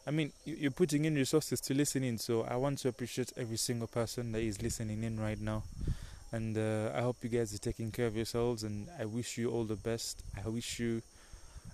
I 0.06 0.12
mean, 0.12 0.32
you're 0.44 0.70
putting 0.70 1.04
in 1.04 1.14
resources 1.14 1.60
to 1.60 1.74
listen 1.74 2.02
in, 2.02 2.16
so 2.18 2.42
I 2.42 2.56
want 2.56 2.78
to 2.80 2.88
appreciate 2.88 3.32
every 3.36 3.58
single 3.58 3.86
person 3.86 4.32
that 4.32 4.40
is 4.40 4.62
listening 4.62 5.04
in 5.04 5.20
right 5.20 5.40
now. 5.40 5.62
And 6.32 6.56
uh, 6.56 6.90
I 6.94 7.02
hope 7.02 7.18
you 7.22 7.28
guys 7.28 7.54
are 7.54 7.58
taking 7.58 7.90
care 7.90 8.06
of 8.06 8.16
yourselves, 8.16 8.62
and 8.62 8.88
I 8.98 9.04
wish 9.04 9.36
you 9.36 9.50
all 9.50 9.64
the 9.64 9.76
best. 9.76 10.22
I 10.42 10.48
wish 10.48 10.80
you 10.80 11.02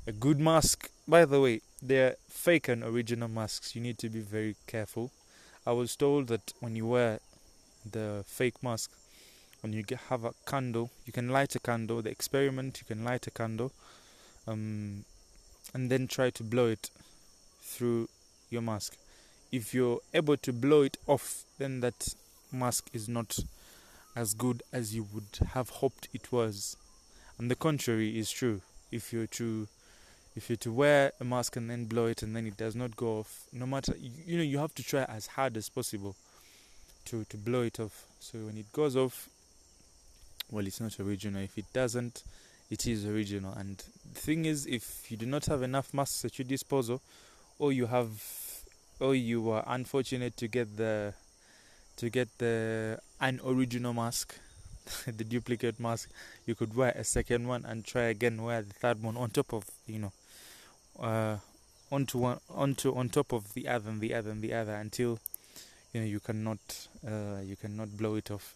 a 0.07 0.13
good 0.13 0.41
mask. 0.41 0.91
By 1.07 1.25
the 1.25 1.41
way, 1.41 1.61
they're 1.81 2.17
fake 2.29 2.69
and 2.69 2.83
original 2.83 3.29
masks. 3.29 3.77
You 3.77 3.81
need 3.81 3.99
to 3.99 4.09
be 4.09 4.21
very 4.21 4.57
careful. 4.67 5.11
I 5.65 5.73
was 5.73 5.95
told 5.95 6.27
that 6.29 6.53
when 6.61 6.75
you 6.75 6.87
wear 6.87 7.21
the 7.91 8.25
fake 8.27 8.63
mask, 8.63 8.91
when 9.61 9.73
you 9.73 9.85
have 10.09 10.25
a 10.25 10.33
candle, 10.47 10.91
you 11.07 11.13
can 11.13 11.29
light 11.29 11.55
a 11.55 11.61
candle. 11.61 12.03
The 12.03 12.11
experiment, 12.11 12.81
you 12.81 12.87
can 12.95 13.05
light 13.05 13.27
a 13.27 13.31
candle, 13.31 13.73
um, 14.47 15.05
and 15.75 15.91
then 15.91 16.07
try 16.09 16.31
to 16.31 16.43
blow 16.43 16.67
it 16.67 16.91
through 17.61 18.09
your 18.51 18.63
mask. 18.63 18.97
If 19.53 19.75
you're 19.75 20.01
able 20.15 20.37
to 20.39 20.53
blow 20.53 20.83
it 20.83 20.97
off, 21.07 21.45
then 21.59 21.81
that 21.81 22.15
mask 22.53 22.89
is 22.93 23.09
not 23.09 23.39
as 24.15 24.35
good 24.35 24.63
as 24.73 24.95
you 24.95 25.07
would 25.13 25.49
have 25.53 25.69
hoped 25.69 26.09
it 26.13 26.33
was. 26.33 26.77
And 27.39 27.51
the 27.51 27.55
contrary 27.55 28.19
is 28.19 28.31
true. 28.31 28.63
If 28.91 29.13
you're 29.13 29.27
to 29.27 29.69
if 30.35 30.51
you're 30.51 30.57
to 30.59 30.73
wear 30.73 31.13
a 31.19 31.25
mask 31.25 31.57
and 31.57 31.71
then 31.71 31.87
blow 31.87 32.07
it 32.07 32.23
and 32.23 32.37
then 32.37 32.47
it 32.47 32.57
does 32.57 32.77
not 32.77 32.95
go 32.95 33.19
off, 33.21 33.45
no 33.53 33.67
matter 33.67 33.95
you, 33.99 34.37
know 34.37 34.43
you 34.43 34.59
have 34.59 34.75
to 34.75 34.83
try 34.83 35.05
as 35.05 35.27
hard 35.29 35.57
as 35.57 35.69
possible 35.69 36.15
to 37.07 37.25
to 37.25 37.37
blow 37.37 37.63
it 37.63 37.81
off. 37.81 38.07
So 38.21 38.39
when 38.39 38.57
it 38.57 38.73
goes 38.73 38.97
off, 38.97 39.29
well, 40.51 40.67
it's 40.67 40.81
not 40.81 40.99
original. 41.01 41.43
If 41.43 41.59
it 41.59 41.67
doesn't, 41.73 42.23
it 42.71 42.87
is 42.87 43.07
original. 43.07 43.53
And 43.55 43.83
the 44.13 44.21
thing 44.21 44.45
is, 44.45 44.67
if 44.67 45.11
you 45.11 45.17
do 45.17 45.27
not 45.27 45.47
have 45.47 45.63
enough 45.63 45.95
masks 45.95 46.25
at 46.25 46.39
your 46.39 46.47
disposal, 46.47 47.01
or 47.59 47.73
you 47.73 47.87
have 47.87 48.11
or 49.01 49.15
you 49.15 49.43
were 49.43 49.63
unfortunate 49.67 50.37
to 50.37 50.49
get 50.49 50.77
the 50.77 51.13
to 51.97 52.11
get 52.11 52.29
the 52.39 52.99
unoriginal 53.21 53.93
mask 53.93 54.39
the 55.07 55.25
duplicate 55.25 55.81
mask 55.81 56.11
you 56.47 56.55
could 56.55 56.75
wear 56.75 56.91
a 56.91 57.05
second 57.05 57.47
one 57.47 57.65
and 57.65 57.85
try 57.85 58.03
again 58.03 58.43
wear 58.43 58.63
the 58.63 58.73
third 58.73 59.03
one 59.03 59.17
on 59.17 59.31
top 59.31 59.53
of 59.53 59.65
you 59.87 59.99
know 59.99 60.13
uh 61.01 61.37
onto 61.91 62.19
one 62.19 62.39
onto 62.51 62.95
on 62.95 63.09
top 63.09 63.33
of 63.33 63.55
the 63.55 63.69
other 63.69 63.91
and 63.91 64.01
the 64.01 64.15
other 64.15 64.31
and 64.31 64.43
the 64.43 64.53
other 64.53 64.75
until 64.75 65.19
you 65.93 66.01
know 66.01 66.07
you 66.07 66.21
cannot 66.21 66.89
uh 67.07 67.41
you 67.45 67.57
cannot 67.57 67.97
blow 67.97 68.15
it 68.15 68.31
off 68.31 68.55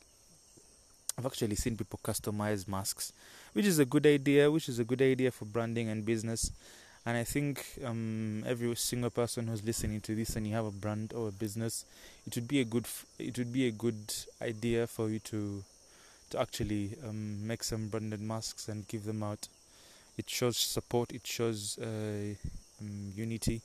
I've 1.21 1.27
actually 1.27 1.57
seen 1.57 1.77
people 1.77 2.01
customize 2.03 2.67
masks, 2.67 3.13
which 3.53 3.67
is 3.67 3.79
a 3.79 3.85
good 3.85 4.07
idea, 4.07 4.51
which 4.51 4.71
is 4.71 4.79
a 4.79 4.85
good 4.85 5.03
idea 5.03 5.31
for 5.31 5.45
branding 5.45 5.91
and 5.91 6.03
business. 6.03 6.51
And 7.05 7.15
I 7.15 7.25
think 7.25 7.63
um, 7.85 8.43
every 8.47 8.75
single 8.75 9.11
person 9.11 9.47
who's 9.47 9.63
listening 9.63 10.01
to 10.01 10.15
this 10.15 10.35
and 10.35 10.47
you 10.47 10.55
have 10.55 10.65
a 10.65 10.71
brand 10.71 11.13
or 11.15 11.29
a 11.29 11.33
business, 11.33 11.85
it 12.27 12.35
would 12.37 12.49
be 12.49 12.61
a 12.61 12.65
good 12.65 12.87
it 13.19 13.37
would 13.37 13.53
be 13.53 13.67
a 13.67 13.71
good 13.71 14.15
idea 14.41 14.87
for 14.87 15.11
you 15.11 15.19
to 15.19 15.63
to 16.31 16.41
actually 16.41 16.97
um, 17.07 17.47
make 17.47 17.65
some 17.65 17.89
branded 17.89 18.23
masks 18.23 18.69
and 18.69 18.89
give 18.89 19.05
them 19.05 19.23
out. 19.23 19.47
It 20.17 20.31
shows 20.31 20.57
support. 20.57 21.13
It 21.13 21.27
shows 21.27 21.79
uh, 21.83 22.35
um, 22.81 23.13
unity. 23.15 23.61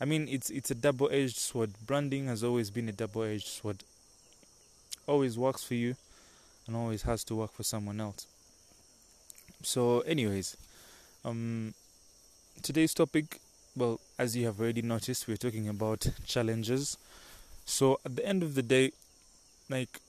I 0.00 0.06
mean, 0.06 0.26
it's 0.28 0.50
it's 0.50 0.72
a 0.72 0.74
double-edged 0.74 1.36
sword. 1.36 1.70
Branding 1.86 2.26
has 2.26 2.42
always 2.42 2.70
been 2.70 2.88
a 2.88 2.92
double-edged 2.92 3.46
sword. 3.46 3.84
Always 5.06 5.38
works 5.38 5.62
for 5.62 5.74
you, 5.74 5.94
and 6.66 6.76
always 6.76 7.02
has 7.02 7.24
to 7.24 7.34
work 7.36 7.52
for 7.52 7.62
someone 7.62 8.00
else. 8.00 8.26
So, 9.62 10.00
anyways, 10.00 10.56
um, 11.24 11.74
today's 12.62 12.94
topic, 12.94 13.40
well, 13.76 14.00
as 14.18 14.36
you 14.36 14.46
have 14.46 14.60
already 14.60 14.82
noticed, 14.82 15.28
we're 15.28 15.36
talking 15.36 15.68
about 15.68 16.06
challenges. 16.26 16.96
So 17.64 17.98
at 18.04 18.14
the 18.16 18.24
end 18.24 18.42
of 18.42 18.54
the 18.54 18.62
day, 18.62 18.92
like 19.68 20.00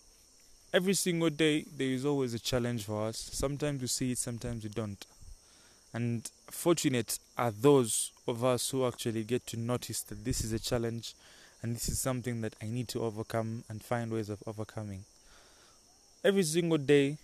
every 0.73 0.93
single 0.93 1.29
day, 1.31 1.65
there 1.75 1.87
is 1.87 2.05
always 2.05 2.33
a 2.33 2.39
challenge 2.39 2.85
for 2.85 3.07
us. 3.07 3.17
Sometimes 3.33 3.81
we 3.81 3.87
see 3.87 4.11
it, 4.11 4.19
sometimes 4.19 4.63
we 4.63 4.69
don't. 4.69 5.03
And 5.93 6.29
fortunate 6.51 7.17
are 7.37 7.51
those 7.51 8.11
of 8.27 8.43
us 8.43 8.69
who 8.69 8.85
actually 8.85 9.23
get 9.23 9.47
to 9.47 9.57
notice 9.57 10.01
that 10.03 10.23
this 10.23 10.43
is 10.43 10.53
a 10.53 10.59
challenge 10.59 11.15
and 11.63 11.75
this 11.75 11.89
is 11.89 11.99
something 11.99 12.41
that 12.41 12.53
I 12.61 12.67
need 12.67 12.87
to 12.89 13.01
overcome 13.01 13.63
and 13.67 13.81
find 13.81 14.11
ways 14.11 14.29
of 14.29 14.43
overcoming. 14.45 15.05
Every 16.23 16.43
single 16.43 16.77
day, 16.77 17.17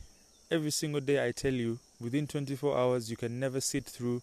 every 0.51 0.71
single 0.71 1.01
day, 1.01 1.25
I 1.25 1.31
tell 1.31 1.53
you, 1.53 1.79
within 1.99 2.27
24 2.27 2.77
hours, 2.77 3.09
you 3.09 3.17
can 3.17 3.39
never 3.39 3.59
sit 3.61 3.85
through 3.85 4.21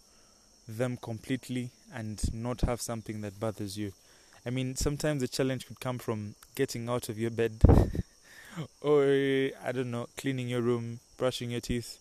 them 0.68 0.96
completely 0.96 1.70
and 1.94 2.20
not 2.34 2.62
have 2.62 2.80
something 2.80 3.20
that 3.22 3.40
bothers 3.40 3.76
you. 3.78 3.92
I 4.46 4.50
mean, 4.50 4.76
sometimes 4.76 5.20
the 5.22 5.28
challenge 5.28 5.66
could 5.66 5.80
come 5.80 5.98
from 5.98 6.34
getting 6.54 6.88
out 6.88 7.08
of 7.08 7.18
your 7.18 7.30
bed, 7.30 7.60
or 8.80 9.04
I 9.64 9.72
don't 9.72 9.90
know, 9.90 10.08
cleaning 10.16 10.48
your 10.48 10.62
room, 10.62 11.00
brushing 11.18 11.50
your 11.50 11.60
teeth, 11.60 11.98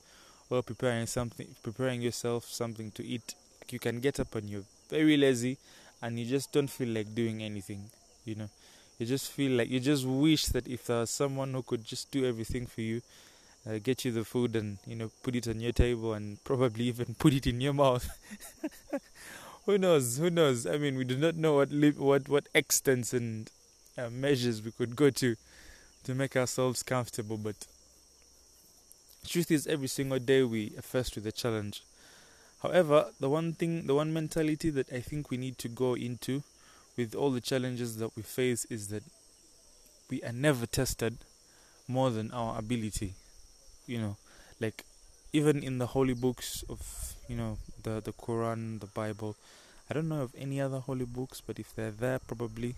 or 0.49 0.61
preparing 0.63 1.07
something, 1.07 1.47
preparing 1.63 2.01
yourself 2.01 2.45
something 2.45 2.91
to 2.91 3.05
eat. 3.05 3.35
You 3.71 3.79
can 3.79 3.99
get 3.99 4.19
up 4.19 4.35
and 4.35 4.49
you're 4.49 4.65
very 4.89 5.17
lazy, 5.17 5.57
and 6.01 6.19
you 6.19 6.25
just 6.25 6.51
don't 6.51 6.69
feel 6.69 6.89
like 6.89 7.13
doing 7.15 7.43
anything. 7.43 7.89
You 8.25 8.35
know, 8.35 8.49
you 8.99 9.05
just 9.05 9.31
feel 9.31 9.53
like 9.53 9.69
you 9.69 9.79
just 9.79 10.05
wish 10.05 10.45
that 10.47 10.67
if 10.67 10.85
there 10.87 10.99
was 10.99 11.09
someone 11.09 11.53
who 11.53 11.63
could 11.63 11.85
just 11.85 12.11
do 12.11 12.25
everything 12.25 12.67
for 12.67 12.81
you, 12.81 13.01
uh, 13.69 13.79
get 13.83 14.05
you 14.05 14.11
the 14.11 14.23
food 14.25 14.55
and 14.55 14.77
you 14.87 14.95
know 14.95 15.11
put 15.23 15.35
it 15.35 15.47
on 15.47 15.59
your 15.59 15.71
table 15.73 16.13
and 16.13 16.43
probably 16.43 16.85
even 16.93 17.15
put 17.15 17.33
it 17.33 17.47
in 17.47 17.61
your 17.61 17.73
mouth. 17.73 18.07
who 19.65 19.77
knows? 19.77 20.17
Who 20.17 20.29
knows? 20.29 20.65
I 20.65 20.77
mean, 20.77 20.97
we 20.97 21.03
do 21.03 21.17
not 21.17 21.35
know 21.35 21.55
what 21.55 21.71
li- 21.71 21.91
what 21.91 22.29
what 22.29 22.47
extents 22.53 23.13
and 23.13 23.49
uh, 23.97 24.09
measures 24.09 24.61
we 24.61 24.71
could 24.71 24.95
go 24.95 25.09
to 25.11 25.35
to 26.05 26.15
make 26.15 26.35
ourselves 26.35 26.83
comfortable. 26.83 27.37
But 27.37 27.55
truth 29.27 29.51
is, 29.51 29.67
every 29.67 29.87
single 29.87 30.19
day 30.19 30.43
we 30.43 30.73
are 30.77 30.81
faced 30.81 31.15
with 31.15 31.25
a 31.27 31.31
challenge. 31.31 31.83
However, 32.63 33.11
the 33.19 33.29
one 33.29 33.53
thing, 33.53 33.87
the 33.87 33.95
one 33.95 34.13
mentality 34.13 34.69
that 34.71 34.91
I 34.93 35.01
think 35.01 35.29
we 35.31 35.37
need 35.37 35.57
to 35.59 35.69
go 35.69 35.95
into 35.95 36.43
with 36.99 37.15
all 37.15 37.31
the 37.31 37.45
challenges 37.51 37.97
that 38.01 38.11
we 38.15 38.23
face 38.23 38.65
is 38.77 38.87
that 38.93 39.03
we 40.09 40.21
are 40.27 40.37
never 40.47 40.65
tested 40.65 41.13
more 41.87 42.09
than 42.17 42.31
our 42.31 42.57
ability 42.63 43.13
you 43.89 43.99
know, 43.99 44.15
like 44.59 44.85
even 45.33 45.63
in 45.63 45.79
the 45.79 45.87
holy 45.87 46.13
books 46.13 46.63
of 46.69 46.79
you 47.27 47.35
know 47.35 47.57
the 47.83 48.01
the 48.01 48.13
Quran, 48.13 48.79
the 48.79 48.85
Bible. 48.85 49.35
I 49.89 49.95
don't 49.95 50.07
know 50.07 50.21
of 50.21 50.35
any 50.37 50.61
other 50.61 50.79
holy 50.79 51.05
books, 51.05 51.41
but 51.45 51.57
if 51.57 51.75
they're 51.75 51.97
there, 52.05 52.19
probably 52.19 52.75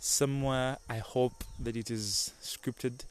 somewhere. 0.00 0.78
I 0.88 0.98
hope 0.98 1.44
that 1.60 1.76
it 1.76 1.90
is 1.90 2.32
scripted 2.42 3.04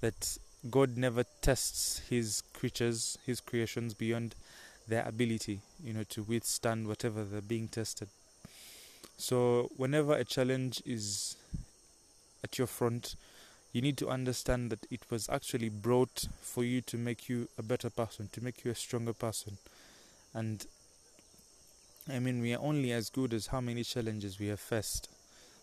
that 0.00 0.38
God 0.70 0.96
never 0.96 1.24
tests 1.42 2.02
His 2.08 2.44
creatures, 2.54 3.18
His 3.26 3.40
creations 3.40 3.94
beyond 3.94 4.36
their 4.86 5.04
ability, 5.04 5.60
you 5.82 5.92
know, 5.92 6.04
to 6.10 6.22
withstand 6.22 6.86
whatever 6.86 7.24
they're 7.24 7.40
being 7.40 7.66
tested. 7.66 8.08
So 9.18 9.70
whenever 9.76 10.14
a 10.14 10.24
challenge 10.24 10.82
is 10.86 11.36
at 12.44 12.58
your 12.58 12.66
front, 12.66 13.16
you 13.72 13.82
need 13.82 13.98
to 13.98 14.08
understand 14.08 14.70
that 14.70 14.86
it 14.90 15.10
was 15.10 15.28
actually 15.28 15.68
brought 15.68 16.28
for 16.40 16.64
you 16.64 16.80
to 16.82 16.96
make 16.96 17.28
you 17.28 17.48
a 17.58 17.62
better 17.62 17.90
person, 17.90 18.28
to 18.32 18.42
make 18.42 18.64
you 18.64 18.70
a 18.70 18.74
stronger 18.74 19.12
person. 19.12 19.58
And 20.34 20.66
I 22.10 22.18
mean, 22.18 22.40
we 22.40 22.54
are 22.54 22.60
only 22.60 22.92
as 22.92 23.10
good 23.10 23.34
as 23.34 23.48
how 23.48 23.60
many 23.60 23.84
challenges 23.84 24.38
we 24.38 24.46
have 24.48 24.60
faced. 24.60 25.08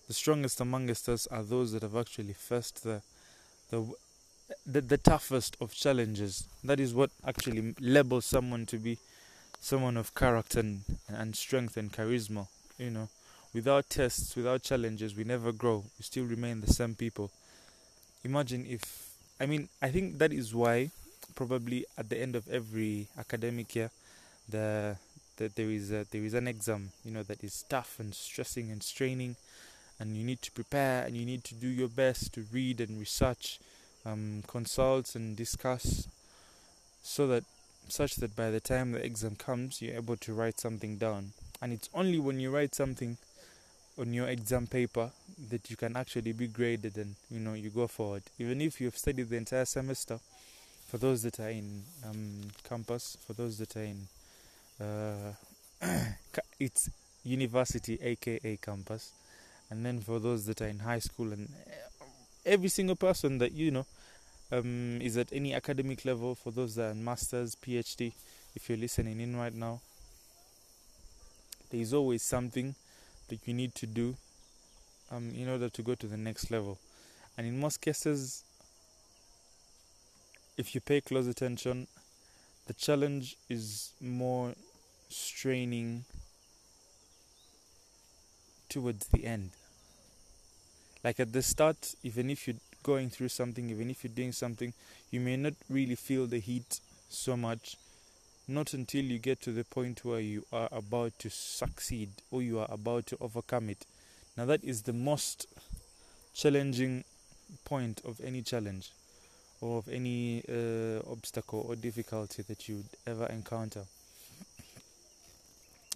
The 0.07 0.13
strongest 0.13 0.61
amongst 0.61 1.09
us 1.09 1.27
are 1.27 1.43
those 1.43 1.71
that 1.73 1.83
have 1.83 1.95
actually 1.97 2.33
faced 2.33 2.83
the 2.83 3.01
the 3.71 3.85
the, 4.65 4.81
the 4.81 4.97
toughest 4.97 5.57
of 5.61 5.73
challenges. 5.73 6.45
That 6.63 6.79
is 6.79 6.93
what 6.93 7.11
actually 7.27 7.75
labels 7.79 8.25
someone 8.25 8.65
to 8.67 8.77
be 8.77 8.99
someone 9.61 9.97
of 9.97 10.15
character 10.15 10.59
and, 10.61 10.83
and 11.09 11.35
strength 11.35 11.77
and 11.77 11.91
charisma. 11.91 12.47
You 12.77 12.91
know, 12.91 13.09
without 13.55 13.89
tests, 13.89 14.35
without 14.35 14.61
challenges, 14.61 15.15
we 15.15 15.23
never 15.23 15.51
grow. 15.51 15.77
We 15.97 16.03
still 16.03 16.25
remain 16.25 16.61
the 16.61 16.71
same 16.71 16.93
people 16.93 17.31
imagine 18.25 18.65
if 18.67 19.11
I 19.39 19.45
mean 19.45 19.69
I 19.81 19.89
think 19.89 20.17
that 20.17 20.33
is 20.33 20.53
why 20.53 20.89
probably 21.35 21.85
at 21.97 22.09
the 22.09 22.19
end 22.19 22.35
of 22.35 22.49
every 22.49 23.07
academic 23.17 23.75
year 23.75 23.91
the 24.49 24.97
that 25.37 25.55
there 25.55 25.69
is 25.69 25.91
a, 25.91 26.05
there 26.11 26.23
is 26.23 26.33
an 26.33 26.47
exam 26.47 26.91
you 27.03 27.11
know 27.11 27.23
that 27.23 27.43
is 27.43 27.63
tough 27.69 27.99
and 27.99 28.13
stressing 28.15 28.71
and 28.71 28.81
straining 28.81 29.35
and 29.99 30.17
you 30.17 30.23
need 30.23 30.41
to 30.41 30.51
prepare 30.51 31.03
and 31.05 31.15
you 31.15 31.25
need 31.25 31.43
to 31.43 31.53
do 31.53 31.67
your 31.67 31.87
best 31.87 32.33
to 32.33 32.45
read 32.51 32.81
and 32.81 32.99
research 32.99 33.59
um, 34.05 34.43
consult 34.47 35.15
and 35.15 35.35
discuss 35.35 36.07
so 37.03 37.27
that 37.27 37.43
such 37.87 38.15
that 38.15 38.35
by 38.35 38.49
the 38.49 38.59
time 38.59 38.91
the 38.91 39.05
exam 39.05 39.35
comes 39.35 39.81
you're 39.81 39.95
able 39.95 40.17
to 40.17 40.33
write 40.33 40.59
something 40.59 40.97
down 40.97 41.31
and 41.61 41.71
it's 41.73 41.89
only 41.93 42.17
when 42.17 42.39
you 42.39 42.49
write 42.49 42.73
something 42.73 43.17
on 43.97 44.13
your 44.13 44.27
exam 44.27 44.67
paper 44.67 45.09
that 45.49 45.69
you 45.69 45.75
can 45.75 45.95
actually 45.95 46.33
be 46.33 46.47
graded 46.47 46.97
and 46.97 47.15
you 47.29 47.39
know 47.39 47.53
you 47.53 47.69
go 47.69 47.87
forward. 47.87 48.23
Even 48.39 48.61
if 48.61 48.81
you've 48.81 48.97
studied 48.97 49.29
the 49.29 49.37
entire 49.37 49.65
semester 49.65 50.19
for 50.87 50.97
those 50.97 51.23
that 51.23 51.39
are 51.39 51.49
in 51.49 51.83
um, 52.05 52.41
campus 52.67 53.17
for 53.25 53.33
those 53.33 53.57
that 53.57 53.75
are 53.75 53.83
in 53.83 54.07
uh, 54.79 55.33
it's 56.59 56.89
university 57.23 57.97
aka 58.01 58.57
campus. 58.61 59.11
And 59.69 59.85
then 59.85 59.99
for 59.99 60.19
those 60.19 60.45
that 60.45 60.61
are 60.61 60.67
in 60.67 60.79
high 60.79 60.99
school 60.99 61.33
and 61.33 61.49
every 62.45 62.69
single 62.69 62.95
person 62.95 63.39
that 63.39 63.51
you 63.53 63.71
know 63.71 63.85
um, 64.51 64.99
is 65.01 65.17
at 65.17 65.33
any 65.33 65.53
academic 65.53 66.05
level 66.05 66.35
for 66.35 66.51
those 66.51 66.75
that 66.75 66.91
are 66.91 66.93
masters 66.93 67.55
phd 67.55 68.13
if 68.55 68.69
you're 68.69 68.77
listening 68.77 69.19
in 69.19 69.35
right 69.35 69.55
now 69.55 69.81
there 71.71 71.81
is 71.81 71.93
always 71.93 72.21
something 72.21 72.75
that 73.29 73.47
you 73.47 73.53
need 73.53 73.73
to 73.75 73.85
do 73.85 74.15
um, 75.11 75.33
in 75.35 75.49
order 75.49 75.69
to 75.69 75.81
go 75.81 75.95
to 75.95 76.07
the 76.07 76.17
next 76.17 76.51
level 76.51 76.77
and 77.37 77.45
in 77.47 77.59
most 77.59 77.81
cases 77.81 78.43
if 80.57 80.73
you 80.73 80.81
pay 80.81 81.01
close 81.01 81.27
attention 81.27 81.87
the 82.67 82.73
challenge 82.73 83.35
is 83.49 83.91
more 84.01 84.53
straining 85.09 86.03
towards 88.69 89.07
the 89.07 89.25
end. 89.25 89.51
Like 91.03 91.19
at 91.19 91.31
the 91.31 91.41
start, 91.41 91.95
even 92.03 92.29
if 92.29 92.47
you're 92.47 92.57
going 92.83 93.09
through 93.09 93.29
something, 93.29 93.69
even 93.69 93.89
if 93.89 94.03
you're 94.03 94.13
doing 94.13 94.31
something, 94.31 94.73
you 95.11 95.19
may 95.19 95.37
not 95.37 95.53
really 95.69 95.95
feel 95.95 96.25
the 96.25 96.39
heat 96.39 96.79
so 97.09 97.37
much. 97.37 97.77
Not 98.47 98.73
until 98.73 99.03
you 99.03 99.17
get 99.17 99.41
to 99.41 99.51
the 99.51 99.63
point 99.63 100.05
where 100.05 100.19
you 100.19 100.45
are 100.53 100.69
about 100.71 101.17
to 101.19 101.29
succeed 101.29 102.09
or 102.29 102.41
you 102.41 102.59
are 102.59 102.67
about 102.69 103.07
to 103.07 103.17
overcome 103.19 103.69
it. 103.69 103.85
Now, 104.37 104.45
that 104.45 104.63
is 104.63 104.83
the 104.83 104.93
most 104.93 105.47
challenging 106.33 107.03
point 107.63 108.01
of 108.05 108.21
any 108.23 108.41
challenge 108.41 108.91
or 109.61 109.79
of 109.79 109.89
any 109.89 110.43
uh, 110.47 110.99
obstacle 111.11 111.65
or 111.67 111.75
difficulty 111.75 112.43
that 112.43 112.69
you'd 112.69 112.85
ever 113.07 113.25
encounter. 113.27 113.85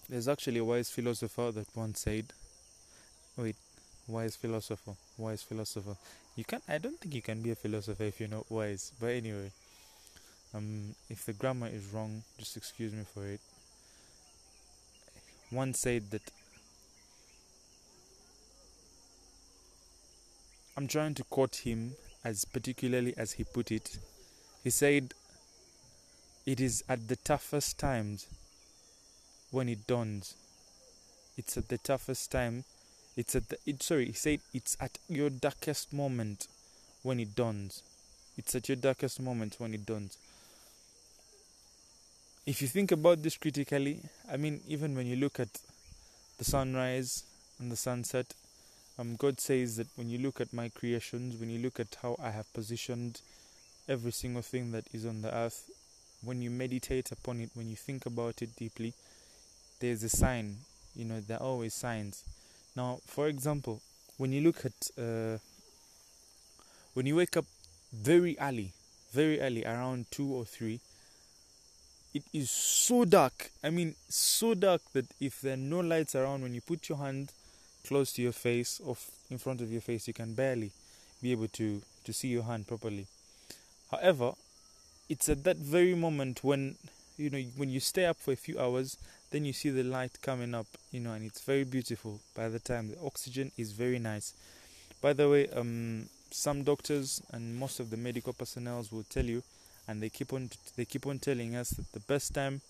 There's 0.09 0.27
actually 0.27 0.59
a 0.59 0.65
wise 0.65 0.89
philosopher 0.89 1.51
that 1.51 1.67
once 1.75 1.99
said, 1.99 2.33
Wait, 3.37 3.55
wise 4.07 4.35
philosopher, 4.35 4.93
wise 5.17 5.43
philosopher. 5.43 5.95
You 6.35 6.43
can't. 6.43 6.63
I 6.67 6.77
don't 6.77 6.99
think 6.99 7.13
you 7.13 7.21
can 7.21 7.41
be 7.41 7.51
a 7.51 7.55
philosopher 7.55 8.03
if 8.03 8.19
you're 8.19 8.29
not 8.29 8.49
wise. 8.49 8.91
But 8.99 9.11
anyway, 9.11 9.51
um, 10.53 10.95
if 11.09 11.25
the 11.25 11.33
grammar 11.33 11.67
is 11.67 11.93
wrong, 11.93 12.23
just 12.37 12.57
excuse 12.57 12.93
me 12.93 13.03
for 13.13 13.25
it. 13.25 13.39
One 15.49 15.73
said 15.73 16.11
that 16.11 16.21
I'm 20.77 20.87
trying 20.87 21.15
to 21.15 21.23
quote 21.23 21.57
him 21.57 21.93
as 22.23 22.45
particularly 22.45 23.13
as 23.17 23.33
he 23.33 23.43
put 23.43 23.71
it. 23.71 23.97
He 24.63 24.69
said, 24.69 25.13
It 26.45 26.59
is 26.59 26.83
at 26.87 27.07
the 27.07 27.15
toughest 27.15 27.79
times 27.79 28.27
when 29.51 29.69
it 29.69 29.87
dawns. 29.87 30.35
It's 31.37 31.57
at 31.57 31.69
the 31.69 31.77
toughest 31.77 32.31
time 32.31 32.63
it's 33.19 33.35
at 33.35 33.49
the, 33.49 33.57
it, 33.65 33.83
sorry, 33.83 34.05
he 34.05 34.13
said 34.13 34.39
it's 34.53 34.77
at 34.79 34.97
your 35.09 35.29
darkest 35.29 35.91
moment 35.91 36.47
when 37.03 37.19
it 37.19 37.35
dawns. 37.35 37.83
It's 38.37 38.55
at 38.55 38.69
your 38.69 38.77
darkest 38.77 39.19
moment 39.19 39.55
when 39.57 39.73
it 39.73 39.85
dawns. 39.85 40.17
If 42.49 42.63
you 42.63 42.67
think 42.67 42.91
about 42.91 43.21
this 43.21 43.37
critically, 43.37 43.99
I 44.27 44.35
mean, 44.35 44.61
even 44.67 44.95
when 44.95 45.05
you 45.05 45.17
look 45.17 45.39
at 45.39 45.49
the 46.39 46.43
sunrise 46.43 47.23
and 47.59 47.71
the 47.71 47.75
sunset, 47.75 48.25
um, 48.97 49.17
God 49.17 49.39
says 49.39 49.77
that 49.77 49.85
when 49.95 50.09
you 50.09 50.17
look 50.17 50.41
at 50.41 50.51
my 50.51 50.69
creations, 50.69 51.39
when 51.39 51.51
you 51.51 51.59
look 51.59 51.79
at 51.79 51.95
how 52.01 52.15
I 52.19 52.31
have 52.31 52.51
positioned 52.51 53.21
every 53.87 54.11
single 54.11 54.41
thing 54.41 54.71
that 54.71 54.85
is 54.91 55.05
on 55.05 55.21
the 55.21 55.31
earth, 55.31 55.69
when 56.23 56.41
you 56.41 56.49
meditate 56.49 57.11
upon 57.11 57.39
it, 57.39 57.51
when 57.53 57.69
you 57.69 57.75
think 57.75 58.07
about 58.07 58.41
it 58.41 58.55
deeply, 58.55 58.95
there's 59.79 60.01
a 60.01 60.09
sign. 60.09 60.57
You 60.95 61.05
know, 61.05 61.19
there 61.19 61.37
are 61.37 61.45
always 61.45 61.75
signs. 61.75 62.23
Now, 62.75 62.97
for 63.05 63.27
example, 63.27 63.79
when 64.17 64.31
you 64.31 64.41
look 64.41 64.65
at 64.65 64.89
uh, 64.97 65.37
when 66.95 67.05
you 67.05 67.15
wake 67.15 67.37
up 67.37 67.45
very 67.93 68.35
early, 68.41 68.73
very 69.13 69.39
early, 69.39 69.65
around 69.65 70.07
two 70.09 70.33
or 70.33 70.45
three, 70.45 70.79
it 72.13 72.23
is 72.33 72.49
so 72.49 73.05
dark. 73.05 73.51
I 73.63 73.69
mean, 73.69 73.95
so 74.07 74.53
dark 74.53 74.81
that 74.93 75.05
if 75.19 75.41
there 75.41 75.53
are 75.53 75.57
no 75.57 75.79
lights 75.79 76.15
around, 76.15 76.41
when 76.43 76.53
you 76.53 76.61
put 76.61 76.89
your 76.89 76.97
hand 76.97 77.31
close 77.87 78.11
to 78.13 78.21
your 78.21 78.31
face 78.31 78.81
or 78.83 78.95
in 79.29 79.37
front 79.37 79.61
of 79.61 79.71
your 79.71 79.81
face, 79.81 80.07
you 80.07 80.13
can 80.13 80.33
barely 80.33 80.71
be 81.21 81.31
able 81.31 81.47
to 81.49 81.81
to 82.05 82.13
see 82.13 82.29
your 82.29 82.43
hand 82.43 82.67
properly. 82.67 83.05
However, 83.91 84.31
it's 85.09 85.27
at 85.29 85.43
that 85.43 85.57
very 85.57 85.95
moment 85.95 86.43
when 86.43 86.75
you 87.17 87.29
know 87.29 87.39
when 87.57 87.69
you 87.69 87.79
stay 87.79 88.05
up 88.05 88.17
for 88.17 88.31
a 88.31 88.35
few 88.35 88.59
hours 88.59 88.97
then 89.31 89.43
you 89.43 89.51
see 89.53 89.69
the 89.69 89.83
light 89.83 90.21
coming 90.21 90.55
up 90.55 90.67
you 90.91 90.99
know 90.99 91.11
and 91.13 91.25
it's 91.25 91.41
very 91.41 91.63
beautiful 91.63 92.19
by 92.35 92.47
the 92.47 92.59
time 92.59 92.87
the 92.89 92.99
oxygen 93.05 93.51
is 93.57 93.71
very 93.73 93.99
nice 93.99 94.33
by 95.01 95.11
the 95.11 95.27
way 95.27 95.47
um, 95.49 96.07
some 96.31 96.63
doctors 96.63 97.21
and 97.31 97.55
most 97.57 97.79
of 97.79 97.89
the 97.89 97.97
medical 97.97 98.31
personnel 98.31 98.85
will 98.91 99.03
tell 99.09 99.25
you 99.25 99.43
and 99.89 100.01
they 100.03 100.09
keep 100.09 100.33
on 100.33 100.49
they 100.77 100.85
keep 100.85 101.07
on 101.07 101.19
telling 101.19 101.55
us 101.55 101.71
that 101.71 101.91
the 101.93 101.99
best 102.01 102.33
time 102.35 102.61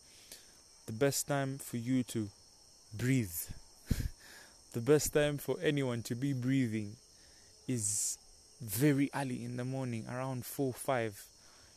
the 0.88 0.94
best 0.94 1.28
time 1.28 1.58
for 1.58 1.78
you 1.78 2.04
to 2.04 2.30
breathe 2.98 3.32
the 4.74 4.82
best 4.82 5.14
time 5.14 5.38
for 5.38 5.58
anyone 5.62 6.02
to 6.02 6.16
be 6.16 6.34
breathing 6.34 6.96
is 7.68 8.18
very 8.62 9.10
early 9.16 9.44
in 9.44 9.58
the 9.58 9.66
morning 9.66 10.06
around 10.12 10.46
4 10.46 10.74
5 10.74 11.26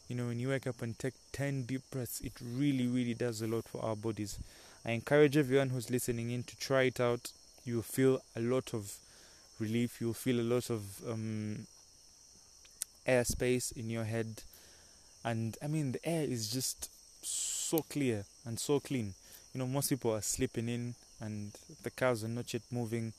you 0.08 0.16
know 0.16 0.26
when 0.26 0.40
you 0.40 0.48
wake 0.50 0.66
up 0.66 0.82
and 0.82 0.98
take 0.98 1.14
10 1.32 1.62
deep 1.64 1.82
breaths 1.90 2.20
it 2.22 2.32
really 2.40 2.86
really 2.86 3.14
does 3.14 3.42
a 3.42 3.46
lot 3.48 3.64
for 3.68 3.84
our 3.84 3.96
bodies 3.96 4.38
I 4.84 4.92
encourage 4.92 5.36
everyone 5.36 5.70
who's 5.70 5.90
listening 5.90 6.32
in 6.32 6.42
to 6.44 6.56
try 6.56 6.82
it 6.84 7.00
out. 7.00 7.30
You'll 7.64 7.82
feel 7.82 8.20
a 8.36 8.40
lot 8.40 8.74
of 8.74 8.92
relief, 9.60 10.00
you'll 10.00 10.12
feel 10.14 10.40
a 10.40 10.42
lot 10.42 10.70
of 10.70 10.82
um, 11.08 11.66
airspace 13.06 13.72
in 13.76 13.90
your 13.90 14.04
head. 14.04 14.42
And 15.24 15.56
I 15.62 15.66
mean, 15.68 15.92
the 15.92 16.08
air 16.08 16.24
is 16.24 16.50
just 16.50 16.90
so 17.22 17.78
clear 17.88 18.24
and 18.44 18.58
so 18.58 18.80
clean. 18.80 19.14
You 19.54 19.58
know, 19.60 19.66
most 19.66 19.90
people 19.90 20.14
are 20.14 20.22
sleeping 20.22 20.68
in 20.68 20.94
and 21.20 21.52
the 21.82 21.90
cars 21.90 22.24
are 22.24 22.28
not 22.28 22.52
yet 22.52 22.62
moving. 22.70 23.12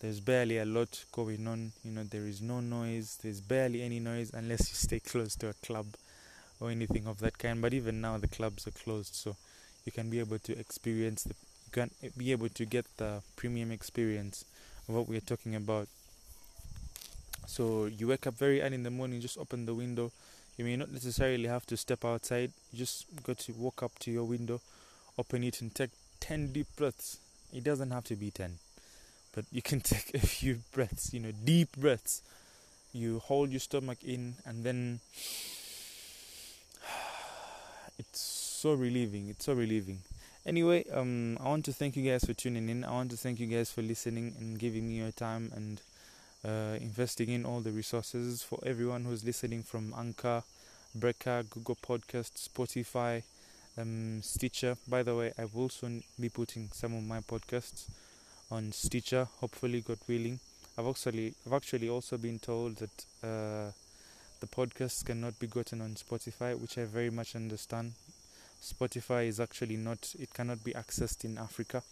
There's 0.00 0.20
barely 0.20 0.58
a 0.58 0.64
lot 0.64 1.04
going 1.12 1.46
on. 1.46 1.72
You 1.84 1.92
know, 1.92 2.04
there 2.04 2.26
is 2.26 2.40
no 2.42 2.60
noise. 2.60 3.18
There's 3.22 3.40
barely 3.40 3.82
any 3.82 4.00
noise 4.00 4.32
unless 4.34 4.68
you 4.68 4.74
stay 4.74 5.00
close 5.10 5.36
to 5.36 5.48
a 5.50 5.54
club 5.54 5.86
or 6.60 6.70
anything 6.70 7.06
of 7.06 7.18
that 7.20 7.38
kind. 7.38 7.60
But 7.60 7.74
even 7.74 8.00
now, 8.00 8.18
the 8.18 8.28
clubs 8.28 8.66
are 8.66 8.72
closed. 8.72 9.14
So 9.14 9.36
you 9.84 9.92
can 9.92 10.10
be 10.10 10.18
able 10.20 10.38
to 10.38 10.58
experience 10.58 11.24
the 11.24 11.34
you 11.66 11.72
can 11.72 11.90
be 12.16 12.30
able 12.32 12.48
to 12.48 12.64
get 12.64 12.86
the 12.98 13.20
premium 13.36 13.72
experience 13.72 14.44
of 14.88 14.94
what 14.94 15.08
we're 15.08 15.20
talking 15.20 15.56
about 15.56 15.88
so 17.46 17.86
you 17.86 18.08
wake 18.08 18.26
up 18.26 18.34
very 18.34 18.62
early 18.62 18.74
in 18.74 18.82
the 18.82 18.90
morning 18.90 19.20
just 19.20 19.38
open 19.38 19.66
the 19.66 19.74
window 19.74 20.10
you 20.56 20.64
may 20.64 20.76
not 20.76 20.90
necessarily 20.90 21.46
have 21.46 21.66
to 21.66 21.76
step 21.76 22.04
outside 22.04 22.52
you 22.72 22.78
just 22.78 23.06
got 23.22 23.38
to 23.38 23.52
walk 23.52 23.82
up 23.82 23.98
to 23.98 24.10
your 24.10 24.24
window 24.24 24.60
open 25.18 25.44
it 25.44 25.60
and 25.60 25.74
take 25.74 25.90
10 26.20 26.52
deep 26.52 26.66
breaths 26.76 27.18
it 27.52 27.64
doesn't 27.64 27.90
have 27.90 28.04
to 28.04 28.16
be 28.16 28.30
10 28.30 28.58
but 29.34 29.44
you 29.50 29.62
can 29.62 29.80
take 29.92 30.14
a 30.14 30.18
few 30.18 30.60
breaths 30.72 31.12
you 31.12 31.20
know 31.20 31.32
deep 31.44 31.76
breaths 31.76 32.22
you 32.92 33.18
hold 33.18 33.50
your 33.50 33.60
stomach 33.60 33.98
in 34.04 34.34
and 34.46 34.64
then 34.64 35.00
it's 37.98 38.44
so 38.64 38.72
relieving. 38.72 39.28
It's 39.28 39.44
so 39.44 39.52
relieving. 39.52 39.98
Anyway, 40.46 40.84
um, 40.90 41.36
I 41.38 41.48
want 41.48 41.66
to 41.66 41.72
thank 41.74 41.96
you 41.96 42.10
guys 42.10 42.24
for 42.24 42.32
tuning 42.32 42.70
in. 42.70 42.82
I 42.82 42.92
want 42.92 43.10
to 43.10 43.16
thank 43.18 43.38
you 43.38 43.46
guys 43.46 43.70
for 43.70 43.82
listening 43.82 44.34
and 44.38 44.58
giving 44.58 44.88
me 44.88 44.94
your 44.94 45.10
time 45.10 45.52
and 45.54 45.82
uh, 46.44 46.76
investing 46.80 47.30
in 47.30 47.44
all 47.44 47.60
the 47.60 47.70
resources. 47.70 48.42
For 48.42 48.58
everyone 48.64 49.04
who's 49.04 49.24
listening 49.24 49.62
from 49.62 49.94
Anchor, 49.96 50.42
Breaker, 50.94 51.44
Google 51.50 51.76
Podcast, 51.76 52.48
Spotify, 52.48 53.22
um, 53.78 54.22
Stitcher. 54.22 54.76
By 54.86 55.02
the 55.02 55.14
way, 55.14 55.32
I 55.38 55.46
will 55.52 55.68
soon 55.68 56.02
be 56.20 56.28
putting 56.28 56.68
some 56.72 56.94
of 56.94 57.02
my 57.02 57.20
podcasts 57.20 57.88
on 58.50 58.72
Stitcher. 58.72 59.26
Hopefully, 59.40 59.80
God 59.80 59.98
willing. 60.08 60.38
I've 60.76 60.86
actually, 60.86 61.34
I've 61.46 61.52
actually 61.52 61.88
also 61.88 62.16
been 62.16 62.38
told 62.38 62.76
that 62.76 63.04
uh, 63.22 63.70
the 64.40 64.46
podcasts 64.46 65.04
cannot 65.04 65.38
be 65.38 65.46
gotten 65.46 65.80
on 65.80 65.94
Spotify, 65.94 66.58
which 66.58 66.78
I 66.78 66.84
very 66.84 67.10
much 67.10 67.34
understand. 67.36 67.92
Spotify 68.62 69.28
is 69.28 69.40
actually 69.40 69.76
not, 69.76 70.14
it 70.18 70.32
cannot 70.32 70.64
be 70.64 70.72
accessed 70.72 71.24
in 71.24 71.38
Africa. 71.38 71.82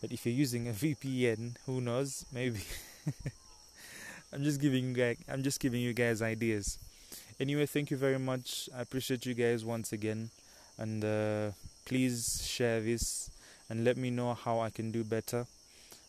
But 0.00 0.12
if 0.12 0.26
you're 0.26 0.34
using 0.34 0.68
a 0.68 0.72
VPN, 0.72 1.56
who 1.66 1.80
knows? 1.80 2.26
Maybe. 2.32 2.60
I'm 4.34 4.42
just 4.42 4.60
giving 4.60 4.88
you 4.88 4.94
guys, 4.94 5.16
I'm 5.28 5.44
just 5.44 5.60
giving 5.60 5.80
you 5.80 5.92
guys 5.92 6.20
ideas. 6.20 6.78
Anyway, 7.38 7.66
thank 7.66 7.92
you 7.92 7.96
very 7.96 8.18
much. 8.18 8.68
I 8.76 8.80
appreciate 8.82 9.24
you 9.26 9.34
guys 9.34 9.64
once 9.64 9.92
again, 9.92 10.30
and 10.76 11.04
uh, 11.04 11.50
please 11.84 12.44
share 12.44 12.80
this 12.80 13.30
and 13.70 13.84
let 13.84 13.96
me 13.96 14.10
know 14.10 14.34
how 14.34 14.58
I 14.58 14.70
can 14.70 14.90
do 14.90 15.04
better. 15.04 15.46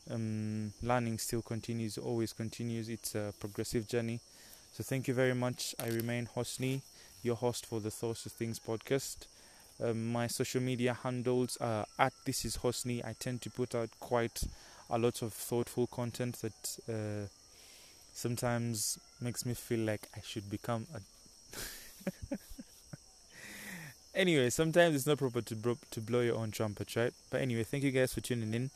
Um, 0.10 0.74
learning 0.82 1.20
still 1.20 1.44
continues, 1.44 2.00
always 2.00 2.34
continues. 2.34 2.90
It's 2.90 3.14
a 3.14 3.32
progressive 3.40 3.88
journey. 3.88 4.20
So 4.74 4.84
thank 4.84 5.08
you 5.08 5.14
very 5.14 5.36
much. 5.36 5.76
I 5.80 5.90
remain 5.90 6.28
Hosni, 6.36 6.82
your 7.22 7.36
host 7.36 7.68
for 7.68 7.80
the 7.80 7.92
Thoughts 7.92 8.26
of 8.26 8.32
Things 8.32 8.60
podcast. 8.60 9.28
Um, 9.84 10.12
my 10.12 10.26
social 10.28 10.62
media 10.62 10.98
handles 11.04 11.58
are 11.62 11.86
at 12.00 12.14
this 12.26 12.44
is 12.44 12.58
Hosni. 12.58 13.06
I 13.06 13.14
tend 13.20 13.44
to 13.44 13.52
put 13.52 13.76
out 13.76 13.90
quite 14.00 14.42
a 14.90 14.98
lot 14.98 15.22
of 15.22 15.32
thoughtful 15.34 15.86
content 15.88 16.42
that 16.42 16.78
uh, 16.90 17.28
sometimes 18.16 18.98
makes 19.22 19.46
me 19.46 19.54
feel 19.54 19.82
like 19.82 20.08
I 20.16 20.22
should 20.26 20.50
become 20.50 20.88
a. 20.96 21.00
anyway, 24.16 24.50
sometimes 24.50 24.96
it's 24.96 25.06
not 25.06 25.20
proper 25.20 25.42
to 25.42 25.56
bro- 25.56 25.78
to 25.92 26.02
blow 26.02 26.22
your 26.22 26.38
own 26.38 26.52
trumpet, 26.52 26.96
right? 26.96 27.14
But 27.30 27.42
anyway, 27.42 27.64
thank 27.64 27.84
you 27.84 27.92
guys 27.92 28.14
for 28.14 28.22
tuning 28.22 28.54
in. 28.54 28.72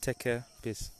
Take 0.00 0.20
care. 0.20 0.44
Peace. 0.62 0.90